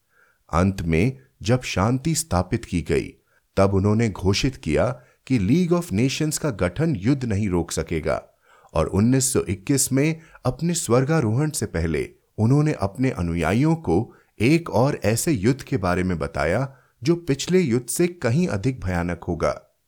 अंत 0.53 0.83
में 0.83 1.19
जब 1.43 1.63
शांति 1.63 2.15
स्थापित 2.15 2.65
की 2.65 2.83
गई, 2.83 3.15
तब 3.57 3.75
उन्होंने 3.75 4.09
घोषित 4.11 4.57
किया 4.57 5.01
कि 5.27 5.39
लीग 5.39 5.73
ऑफ़ 5.73 5.95
नेशंस 5.95 6.39
का 6.39 6.51
गठन 6.51 6.97
युद्ध 6.97 7.25
नहीं 7.25 7.49
रोक 7.49 7.73
सकेगा। 7.73 8.38
और 8.75 8.87
1921 8.87 9.93
में 9.93 10.21
अपने 10.45 10.75
स्वर्गारोहण 10.75 11.51
से 11.51 11.67
पहले 11.67 12.11
उन्होंने 12.39 12.73
अपने 12.73 13.11
अनुयायियों 13.11 13.75
को 13.75 14.15
एक 14.41 14.71
और 14.71 15.01
ऐसे 15.05 15.33
युद्ध 15.33 15.63
के 15.63 15.77
बारे 15.77 16.03
में 16.03 16.19
बताया, 16.19 16.77
जो 17.03 17.17
पिछले 17.17 17.61
युद्ध 17.61 17.87
से 17.87 18.07
कहीं 18.07 18.49
अधिक 18.49 18.85
भयानक 18.85 19.25
होगा। 19.25 19.79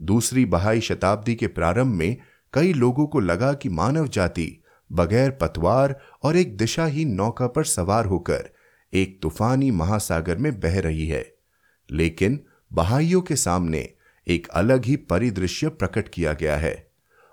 दूसरी 0.00 0.44
बहाई 0.44 0.80
शताब्दी 0.80 1.34
के 1.34 1.46
प्रारंभ 1.46 1.94
में 1.94 2.16
कई 2.52 2.72
लोगों 2.72 3.06
को 3.06 3.20
लगा 3.20 3.52
कि 3.52 3.68
मानव 3.68 4.08
जाति 4.08 4.62
बगैर 4.92 5.30
पतवार 5.30 6.00
और 6.22 6.36
एक 6.36 6.56
दिशाहीन 6.56 7.14
नौका 7.14 7.46
पर 7.46 7.64
सवार 7.64 8.04
होकर 8.04 8.50
एक 8.94 9.22
तूफानी 9.22 9.70
महासागर 9.70 10.36
में 10.36 10.60
बह 10.60 10.80
रही 10.80 11.06
है। 11.06 11.34
लेकिन 11.90 12.40
बहाइयों 12.72 13.20
के 13.20 13.36
सामने 13.36 13.90
एक 14.28 14.48
अलग 14.48 14.84
ही 14.84 14.96
परिदृश्य 14.96 15.68
प्रकट 15.68 16.08
किया 16.08 16.32
गया 16.32 16.56
है। 16.56 16.87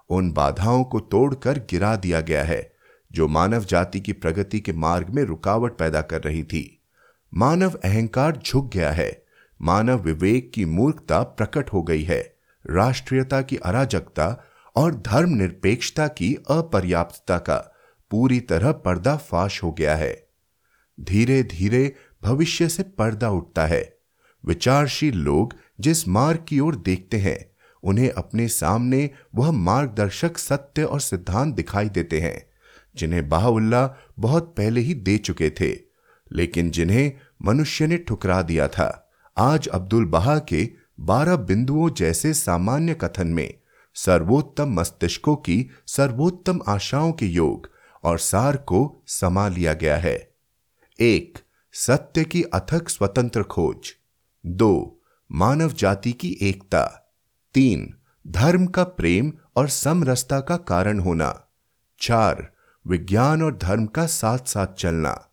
उन 0.09 0.31
बाधाओं 0.31 0.83
को 0.83 0.99
तोड़कर 0.99 1.59
गिरा 1.59 1.95
दिया 1.95 2.21
गया 2.21 2.43
है, 2.43 2.75
जो 3.11 3.27
मानव 3.27 3.63
जाति 3.65 3.99
की 3.99 4.13
प्रगति 4.13 4.59
के 4.59 4.73
मार्ग 4.73 5.09
में 5.09 5.23
रुकावट 5.23 5.77
पैदा 5.77 6.01
कर 6.01 6.21
रही 6.21 6.43
थी। 6.43 6.81
मानव 7.33 7.79
अहंकार 7.83 8.41
झुक 8.45 8.71
गया 8.73 8.91
है। 8.91 9.25
मानव 9.61 9.99
विवेक 9.99 10.51
की 10.53 10.65
मूर्खता 10.65 11.23
प्रकट 11.23 11.73
हो 11.73 11.83
गई 11.83 12.03
है। 12.03 12.35
राष्ट्रीयता 12.69 13.41
की 13.41 13.57
अराजकता 13.57 14.43
और 14.75 14.95
धर्मनिरपेक्षता 14.95 16.07
की 16.07 16.35
अपर्याप्तता 16.35 17.37
का 17.37 17.75
पूरी 18.11 18.39
तरह 18.39 18.71
पर्दाफाश 18.71 19.63
हो 19.63 19.71
गया 19.71 19.95
है। 19.95 20.27
धीरे 21.01 21.43
धीरे 21.43 21.95
भविष्य 22.23 22.69
से 22.69 22.83
पर्दा 22.83 23.29
उठता 23.29 23.65
है। 23.65 23.97
विचारशील 24.45 25.15
लोग 25.15 25.55
जिस 25.79 26.07
मार्ग 26.07 26.45
की 26.47 26.59
ओर 26.59 26.75
देखते 26.75 27.17
हैं 27.17 27.54
उन्हें 27.85 28.09
अपने 28.09 28.47
सामने 28.47 29.09
वह 29.35 29.51
मार्गदर्शक 29.51 30.37
सत्य 30.37 30.83
और 30.83 30.99
सिद्धांत 30.99 31.55
दिखाई 31.55 31.89
देते 31.89 32.21
हैं, 32.21 32.49
जिन्हें 32.95 33.29
बाहुल्ला 33.29 33.95
बहुत 34.19 34.55
पहले 34.57 34.81
ही 34.81 34.93
दे 34.93 35.17
चुके 35.17 35.49
थे। 35.49 35.77
लेकिन 36.31 36.71
जिन्हें 36.71 37.13
मनुष्य 37.45 37.87
ने 37.87 37.97
ठुकरा 37.97 38.41
दिया 38.41 38.67
था, 38.67 39.11
आज 39.37 39.67
अब्दुल 39.67 40.05
बहा 40.05 40.39
के 40.39 40.69
बारह 40.99 41.35
बिंदुओं 41.35 41.89
जैसे 41.89 42.33
सामान्य 42.33 42.93
कथन 42.93 43.27
में 43.27 43.53
सर्वोत्तम 43.95 44.69
मस्तिष्कों 44.69 45.35
की 45.35 45.69
सर्वोत्तम 45.87 46.59
आशाओं 46.67 47.11
के 47.11 47.25
योग 47.25 47.69
और 48.03 48.19
सार 48.19 48.57
को 48.57 49.03
समा 49.07 49.47
लिया 49.47 49.73
गया 49.73 49.97
है। 49.97 50.35
एक, 50.99 51.37
सत्य 51.73 52.23
की 52.23 52.43
अथक 52.43 52.89
स्वतंत्र 52.89 53.43
खोज। 53.43 53.93
दो, 54.45 55.01
मानव 55.31 55.71
जाति 55.71 56.11
की 56.11 56.37
एकता। 56.41 57.04
तीन, 57.55 57.93
धर्म 58.27 58.67
का 58.67 58.83
प्रेम 58.83 59.33
और 59.55 59.69
समरसता 59.69 60.39
का 60.39 60.57
कारण 60.57 60.99
होना। 60.99 61.47
चार, 62.01 62.53
विज्ञान 62.87 63.43
और 63.43 63.57
धर्म 63.57 63.85
का 63.85 64.05
साथ 64.05 64.39
साथ 64.39 64.67
चलना। 64.67 65.29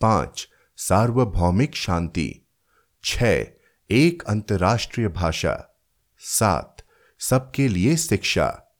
पाँच, 0.00 0.48
सार्वभौमिक 0.76 1.76
शांति। 1.76 2.46
छ 3.04 3.22
एक 3.90 4.22
अंतर्राष्ट्रीय 4.28 5.08
भाषा। 5.08 5.80
सात, 6.18 6.76
सबके 7.18 7.68
लिए 7.68 7.96
शिक्षा। 7.96 8.76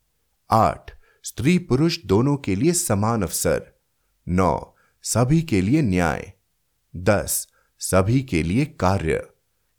आठ 0.51 0.99
स्त्री 1.25 1.59
पुरुष 1.59 1.99
दोनों 2.07 2.37
के 2.37 2.55
लिए 2.55 2.73
समान 2.73 3.23
अवसर। 3.23 3.79
नौ, 4.29 4.77
सभी 5.03 5.42
के 5.42 5.61
लिए 5.61 5.83
न्याय। 5.83 6.33
दस, 6.97 7.49
सभी 7.79 8.23
के 8.23 8.42
लिए 8.42 8.64
कार्य। 8.64 9.27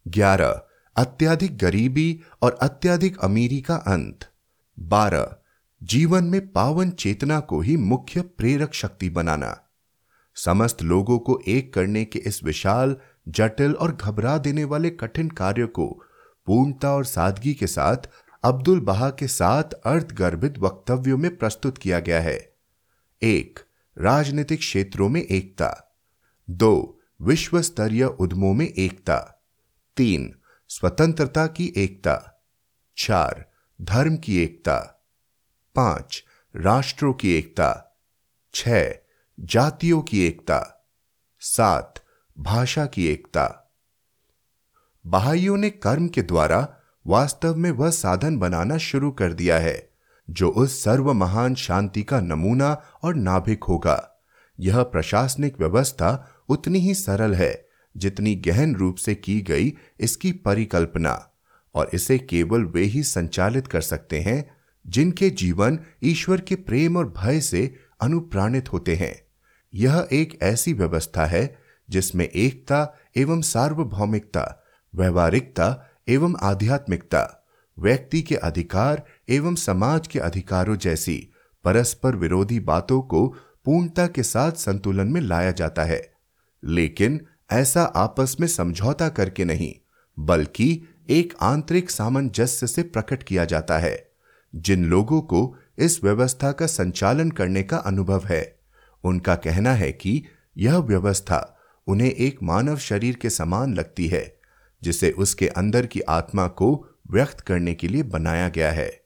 ग्यारह 0.08 0.65
अत्याधिक 0.96 1.58
गरीबी 1.58 2.22
और 2.42 2.60
अत्याधिक 2.62 3.18
अमीरी 3.18 3.62
का 3.62 3.76
अंत। 3.76 4.32
बारह, 4.80 5.36
जीवन 5.84 6.24
में 6.24 6.52
पावन 6.52 6.90
चेतना 6.90 7.40
को 7.40 7.62
ही 7.62 7.78
मुख्य 7.78 8.22
प्रेरक 8.22 8.74
शक्ति 8.74 9.10
बनाना। 9.10 9.62
समस्त 10.36 10.82
लोगों 10.82 11.20
को 11.20 11.42
एक 11.48 11.74
करने 11.74 12.06
के 12.06 12.20
इस 12.20 12.44
विशाल, 12.44 12.96
जटिल 13.28 13.74
और 13.74 13.96
घबरा 13.96 14.38
देने 14.38 14.64
वाले 14.64 14.90
कठिन 14.90 15.30
कार्य 15.30 15.66
को 15.66 16.04
पूर्णता 16.46 16.92
और 16.92 17.06
सादगी 17.06 17.54
के 17.54 17.68
साथ, 17.68 17.98
अब्दुल 18.44 18.80
बहा 18.80 19.10
के 19.10 19.28
साथ 19.28 19.64
अर्थगर्भित 19.64 20.60
वक्तव्यों 20.60 21.18
में 21.18 21.38
प्रस्तुत 21.38 21.78
किया 21.78 22.00
गया 22.00 22.22
है। 22.22 22.56
एक, 23.24 23.60
राजनीतिक 23.98 24.60
क्षेत्रों 24.60 25.10
में 25.10 25.22
एकता। 25.22 25.98
दो 26.50 27.00
विश्व 27.22 27.62
स्तरीय 27.62 28.04
उद्यमों 28.04 28.54
में 28.54 28.68
एकता। 28.68 29.44
तीन 29.98 30.36
स्वतंत्रता 30.68 31.48
की 31.48 31.74
एकता। 31.78 32.46
चार, 32.98 33.52
धर्म 33.82 34.18
की 34.18 34.44
एकता। 34.44 35.06
पाँच, 35.76 36.24
राष्ट्रों 36.56 37.14
की 37.14 37.34
एकता। 37.34 38.00
छ 38.54 38.70
जातियों 39.40 40.02
की 40.02 40.28
एकता। 40.28 40.88
सात, 41.40 41.94
भाषा 42.40 42.86
की 42.86 43.08
एकता। 43.08 43.74
बहाइयों 45.08 45.58
ने 45.58 45.70
कर्म 45.70 46.08
के 46.08 46.22
द्वारा 46.22 46.76
वास्तव 47.08 47.56
में 47.56 47.72
वह 47.72 47.90
साधन 47.90 48.38
बनाना 48.38 48.78
शुरू 48.78 49.12
कर 49.12 49.34
दिया 49.34 49.58
है, 49.58 49.94
जो 50.30 50.50
उस 50.50 50.84
सर्व 50.84 51.14
महान 51.14 51.56
शांति 51.56 52.04
का 52.04 52.22
नमूना 52.22 52.82
और 53.04 53.16
नाभिक 53.16 53.64
होगा। 53.64 54.24
यह 54.60 54.84
प्रशासनिक 54.84 55.60
व्यवस्था 55.60 56.36
उतनी 56.50 56.80
ही 56.80 56.94
सरल 56.94 57.36
है। 57.36 57.65
जितनी 57.98 58.36
गहन 58.36 58.76
रूप 58.76 58.96
से 58.96 59.16
की 59.16 59.42
गई 59.42 59.74
इसकी 60.00 60.32
परिकल्पना, 60.32 61.32
और 61.76 61.90
इसे 61.94 62.18
केवल 62.18 62.64
वे 62.64 62.82
ही 62.82 63.04
संचालित 63.04 63.68
कर 63.68 63.82
सकते 63.82 64.22
हैं, 64.22 64.56
जिनके 64.88 65.30
जीवन 65.30 65.80
ईश्वर 66.04 66.42
के 66.42 66.56
प्रेम 66.56 66.98
और 66.98 67.14
भय 67.18 67.40
से 67.40 67.76
अनुप्राणित 68.02 68.74
होते 68.74 68.96
हैं। 68.96 69.26
यह 69.74 70.08
एक 70.12 70.40
ऐसी 70.42 70.74
व्यवस्था 70.74 71.26
है, 71.26 71.58
जिसमें 71.90 72.26
एकता 72.26 72.98
एवं 73.18 73.42
सार्वभौमिकता, 73.42 74.64
व्यवहारिकता 74.96 75.86
एवं 76.08 76.36
आध्यात्मिकता, 76.42 77.46
व्यक्ति 77.80 78.22
के 78.22 78.36
अधिकार 78.36 79.04
एवं 79.30 79.56
समाज 79.56 80.08
के 80.08 80.20
अधिकारों 80.20 80.76
जैसी 80.76 81.30
परस्पर 81.64 82.16
विरोधी 82.16 82.60
बातों 82.60 83.02
को 83.02 83.36
पूर्णता 83.66 84.08
के 84.08 84.24
साथ 84.24 84.52
संतुलन 84.52 85.08
में 85.08 85.22
लाया 85.22 85.52
जाता 85.52 85.84
है। 85.84 86.14
लेकिन 86.64 87.22
ऐसा 87.52 87.84
आपस 87.84 88.38
में 88.40 88.48
समझौता 88.48 89.10
करके 89.10 89.46
नहीं, 89.46 89.74
बल्कि 90.20 90.82
एक 91.10 91.34
आंतरिक 91.42 91.90
सामंजस्य 91.90 92.68
से 92.68 92.84
प्रकट 92.84 93.24
किया 93.24 93.46
जाता 93.46 93.78
है, 93.78 94.12
जिन 94.56 94.86
लोगों 94.86 95.22
को 95.22 95.56
इस 95.78 96.04
व्यवस्था 96.04 96.52
का 96.52 96.66
संचालन 96.66 97.32
करने 97.32 97.64
का 97.64 97.78
अनुभव 97.78 98.26
है। 98.26 98.60
उनका 99.04 99.36
कहना 99.36 99.74
है 99.74 99.92
कि 99.92 100.24
यह 100.58 100.78
व्यवस्था 100.78 101.58
उन्हें 101.88 102.12
एक 102.12 102.44
मानव 102.44 102.78
शरीर 102.78 103.16
के 103.16 103.30
समान 103.30 103.74
लगती 103.74 104.08
है, 104.08 104.40
जिसे 104.84 105.12
उसके 105.12 105.48
अंदर 105.48 105.86
की 105.86 106.02
आत्मा 106.02 106.48
को 106.48 106.88
व्यक्त 107.12 107.40
करने 107.40 107.74
के 107.74 107.88
लिए 107.88 108.04
बनाया 108.04 108.50
गया 108.50 108.72
है। 108.72 109.04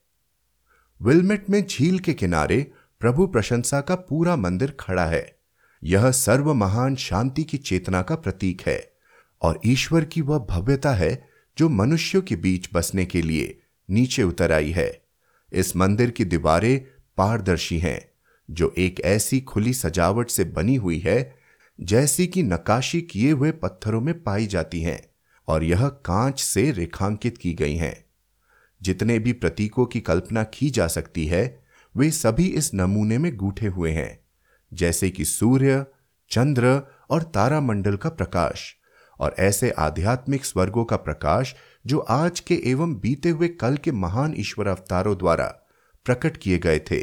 विलमेट 1.01 1.49
में 1.49 1.65
झील 1.67 1.99
के 1.99 2.13
किनारे 2.13 2.71
प्रभु 2.99 3.27
प्रशंसा 3.27 3.81
का 3.81 3.95
पूरा 3.95 4.35
मंदिर 4.35 4.77
खड़ा 4.79 5.05
है। 5.05 5.38
यह 5.83 6.11
सर्व 6.11 6.53
महान 6.53 6.95
शांति 6.95 7.43
की 7.43 7.57
चेतना 7.57 8.01
का 8.01 8.15
प्रतीक 8.15 8.61
है 8.61 8.91
और 9.41 9.59
ईश्वर 9.65 10.05
की 10.05 10.21
वह 10.21 10.37
भव्यता 10.39 10.93
है 10.93 11.29
जो 11.57 11.69
मनुष्यों 11.69 12.21
के 12.21 12.35
बीच 12.35 12.69
बसने 12.73 13.05
के 13.05 13.21
लिए 13.21 13.59
नीचे 13.89 14.23
उतर 14.23 14.51
आई 14.51 14.71
है। 14.71 15.01
इस 15.53 15.75
मंदिर 15.75 16.11
की 16.11 16.25
दीवारें 16.25 16.85
पारदर्शी 17.17 17.79
हैं, 17.79 18.11
जो 18.51 18.73
एक 18.77 19.01
ऐसी 19.01 19.41
खुली 19.41 19.73
सजावट 19.73 20.29
से 20.29 20.43
बनी 20.43 20.75
हुई 20.75 20.99
है, 20.99 21.35
जैसी 21.81 22.27
कि 22.27 22.43
नकाशी 22.43 23.01
किए 23.01 23.31
हुए 23.31 23.51
पत्थरों 23.51 24.01
में 24.01 24.23
पाई 24.23 24.47
जाती 24.47 24.81
हैं 24.81 25.01
और 25.47 25.63
यह 25.63 25.87
कांच 25.87 26.41
से 26.41 26.71
रेखांकित 26.71 27.37
की 27.37 27.53
गई 27.53 27.75
हैं। 27.75 28.05
जितने 28.81 29.19
भी 29.19 29.33
प्रतीकों 29.33 29.85
की 29.85 30.01
कल्पना 30.01 30.43
की 30.43 30.69
जा 30.69 30.87
सकती 30.87 31.25
है, 31.27 31.63
वे 31.97 32.11
सभी 32.11 32.45
इस 32.47 32.73
नमूने 32.73 33.17
में 33.17 33.37
गूठे 33.37 33.67
हुए 33.67 33.91
हैं। 33.91 34.18
जैसे 34.73 35.09
कि 35.09 35.25
सूर्य, 35.25 35.85
चंद्र 36.29 36.81
और 37.09 37.23
तारामंडल 37.23 37.97
का 37.97 38.09
प्रकाश, 38.09 38.75
और 39.19 39.35
ऐसे 39.39 39.71
आध्यात्मिक 39.71 40.45
स्वर्गों 40.45 40.85
का 40.85 40.95
प्रकाश 40.95 41.55
जो 41.85 41.99
आज 41.99 42.39
के 42.39 42.61
एवं 42.65 42.95
बीते 42.95 43.29
हुए 43.29 43.47
कल 43.47 43.77
के 43.77 43.91
महान 43.91 44.33
ईश्वर 44.37 44.67
अवतारों 44.67 45.17
द्वारा 45.17 45.45
प्रकट 46.05 46.37
किए 46.37 46.57
गए 46.57 46.79
थे। 46.79 46.99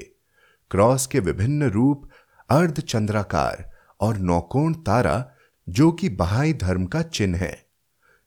क्रॉस 0.70 1.07
के 1.07 1.20
विभिन्न 1.20 1.62
रूप, 1.62 2.09
अर्ध 2.50 2.81
चंद्राकार 2.81 3.70
और 4.00 4.16
नौकोण 4.16 4.74
तारा 4.74 5.31
जो 5.68 5.92
कि 5.92 6.09
बहाई 6.09 6.52
धर्म 6.52 6.87
का 6.87 7.02
चिन्ह 7.02 7.38
है। 7.38 7.66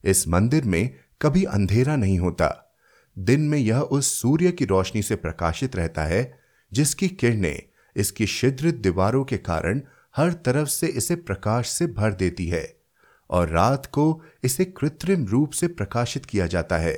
इस 0.04 0.28
मंदिर 0.28 0.64
में 0.64 0.96
कभी 1.22 1.44
अंधेरा 1.44 1.96
नहीं 1.96 2.20
होता। 2.20 2.76
दिन 3.18 3.42
में 3.42 3.58
यह 3.58 3.80
उस 3.80 4.22
सूर्य 4.22 4.52
की 4.52 4.66
रोशनी 4.66 5.02
से 5.02 5.16
प्रकाशित 5.16 5.76
रहता 5.76 6.04
है, 6.04 6.40
जिसकी 6.74 7.08
किरणें 7.08 7.69
इसकी 8.00 8.26
छिद्रित 8.26 8.76
दीवारों 8.76 9.24
के 9.24 9.38
कारण 9.38 9.82
हर 10.16 10.34
तरफ़ 10.34 10.68
से 10.68 10.88
इसे 10.88 11.16
प्रकाश 11.16 11.70
से 11.70 11.88
भर 11.88 12.14
देती 12.14 12.48
है 12.48 12.78
और 13.30 13.50
रात 13.50 13.86
को 13.86 14.22
इसे 14.44 14.66
कृत्रिम 14.66 15.26
रूप 15.26 15.52
से 15.52 15.68
प्रकाशित 15.68 16.26
किया 16.26 16.48
जाता 16.48 16.78
है। 16.78 16.94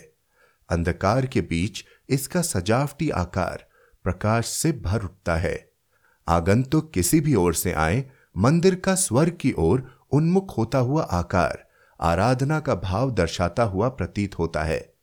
अंधकार 0.70 1.26
के 1.26 1.42
बीच 1.42 1.84
इसका 2.10 2.42
सजावटी 2.42 3.10
आकार 3.10 3.66
प्रकाश 4.04 4.46
से 4.46 4.72
भर 4.72 5.04
उठता 5.04 5.36
है। 5.36 5.72
आगंतुक 6.28 6.84
तो 6.84 6.88
किसी 6.88 7.22
भी 7.22 7.36
ओर 7.36 7.54
से 7.54 7.74
आए, 7.74 8.06
मंदिर 8.38 8.76
का 8.76 8.96
स्वर्ग 8.96 9.38
की 9.42 9.54
ओर 9.58 10.02
उन्मुख 10.12 10.58
होता 10.58 10.78
हुआ 10.78 11.04
आकार, 11.04 11.68
आराधना 12.02 12.60
का 12.60 12.76
भाव 12.76 13.12
दर्शाता 13.12 13.64
हुआ 13.64 13.90
प्रतीत 13.90 14.40
होता 14.40 14.64
है 14.64 14.94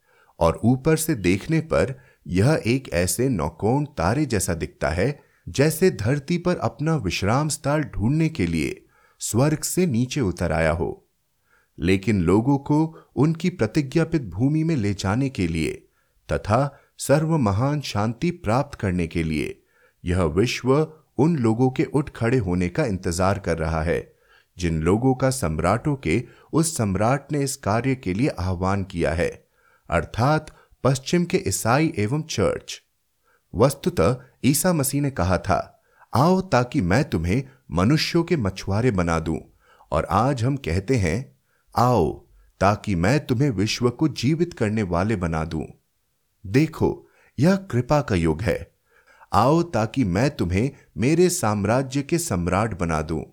और 0.41 0.61
ऊपर 0.65 0.97
से 0.97 1.15
देखने 1.15 1.61
पर 1.61 2.01
यह 2.27 2.63
एक 2.67 2.93
ऐसे 2.93 3.29
नौकोण 3.29 3.85
तारे 3.85 4.27
जैसा 4.27 4.55
दिखता 4.55 4.89
है 4.89 5.28
जैसे 5.49 5.91
धरती 5.91 6.39
पर 6.39 6.57
अपना 6.57 6.95
विश्राम 6.97 7.49
स्थल 7.49 7.83
ढूँढने 7.85 8.29
के 8.29 8.47
लिए 8.47 8.81
स्वर्ग 9.21 9.63
से 9.63 9.87
नीचे 9.87 10.21
उतर 10.21 10.53
आया 10.53 10.73
हो। 10.73 11.07
लेकिन 11.79 12.21
लोगों 12.23 12.57
को 12.59 12.79
उनकी 13.17 13.51
प्रतिज्ञापित 13.51 14.23
भूमि 14.23 14.63
में 14.65 14.75
ले 14.77 14.93
जाने 14.95 15.29
के 15.29 15.47
लिए 15.47 15.73
तथा 16.29 16.61
सर्व 16.99 17.37
महान 17.39 17.81
शांति 17.81 18.31
प्राप्त 18.31 18.79
करने 18.79 19.07
के 19.07 19.23
लिए 19.23 19.61
यह 20.05 20.23
विश्व 20.23 20.75
उन 21.19 21.37
लोगों 21.37 21.71
के 21.71 21.85
उठ 21.85 22.11
खड़े 22.11 22.39
होने 22.39 22.69
का 22.69 22.85
इंतज़ार 22.85 23.39
कर 23.39 23.59
रहा 23.59 23.83
है, 23.83 24.15
जिन 24.57 24.81
लोगों 24.83 25.15
का 25.15 25.31
सम्राटों 25.31 25.95
के 25.97 26.23
उस 26.53 26.77
सम्राट 26.77 27.33
ने 27.33 27.43
इस 27.45 27.57
कार्य 27.57 27.95
के 27.95 28.15
लिए 28.15 28.29
आह्वान 28.29 28.85
किया 28.85 29.13
है, 29.13 29.31
अर्थात 29.89 30.55
पश्चिम 30.85 31.25
के 31.25 31.43
ईसाई 31.47 31.93
एवं 31.99 32.23
चर्च। 32.23 32.81
वस्तुतः 33.55 34.17
ईसा 34.45 34.73
मसीह 34.73 35.03
ने 35.03 35.11
कहा 35.11 35.39
था, 35.39 35.83
आओ 36.15 36.41
ताकि 36.41 36.81
मैं 36.81 37.05
तुम्हें 37.05 37.43
मनुष्यों 37.71 38.23
के 38.25 38.37
मछुआरे 38.37 38.91
बना 38.91 39.19
दूँ। 39.19 39.39
और 39.93 40.05
आज 40.05 40.45
हम 40.45 40.57
कहते 40.57 40.97
हैं, 40.97 41.39
आओ 41.77 42.13
ताकि 42.61 42.95
मैं 42.95 43.27
तुम्हें 43.27 43.51
विश्व 43.51 43.91
को 43.91 44.09
जीवित 44.09 44.55
करने 44.55 44.83
वाले 44.83 45.17
बना 45.17 45.45
दूँ। 45.45 45.67
देखो, 46.47 47.09
यह 47.39 47.57
कृपा 47.57 48.01
का 48.01 48.15
युग 48.15 48.43
है। 48.43 48.71
आओ 49.33 49.63
ताकि 49.63 50.05
मैं 50.05 50.31
तुम्हें 50.31 50.71
मेरे 50.97 51.29
साम्राज्य 51.31 52.03
के 52.03 52.19
सम्राट 52.19 52.79
बना 52.79 53.03
दूँ। 53.03 53.25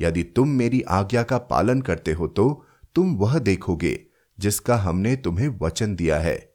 यदि 0.00 0.22
तुम 0.22 0.48
मेरी 0.48 0.82
आज्ञा 0.82 1.22
का 1.22 1.38
पालन 1.38 1.80
करते 1.80 2.12
हो 2.12 2.26
तो 2.26 2.66
तुम 2.94 3.14
वह 3.14 3.38
देखोगे, 3.38 4.00
जिसका 4.38 4.76
हमने 4.76 5.16
तुम्हें 5.16 5.48
वचन 5.62 5.94
दिया 5.96 6.18
है। 6.18 6.54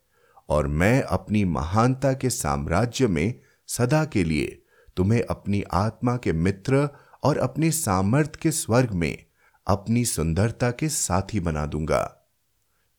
और 0.49 0.67
मैं 0.67 1.01
अपनी 1.01 1.43
महानता 1.45 2.13
के 2.13 2.29
साम्राज्य 2.29 3.07
में 3.07 3.33
सदा 3.67 4.05
के 4.05 4.23
लिए 4.23 4.61
तुम्हें 4.97 5.23
अपनी 5.23 5.63
आत्मा 5.71 6.17
के 6.17 6.33
मित्र 6.33 6.89
और 7.23 7.37
अपने 7.37 7.71
सामर्थ्य 7.71 8.39
के 8.41 8.51
स्वर्ग 8.51 8.91
में 8.91 9.25
अपनी 9.67 10.05
सुंदरता 10.05 10.71
के 10.71 10.89
साथी 10.89 11.39
बना 11.39 11.65
दूँगा। 11.65 12.27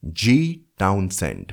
जी 0.04 0.66
टाउनसेंड। 0.78 1.52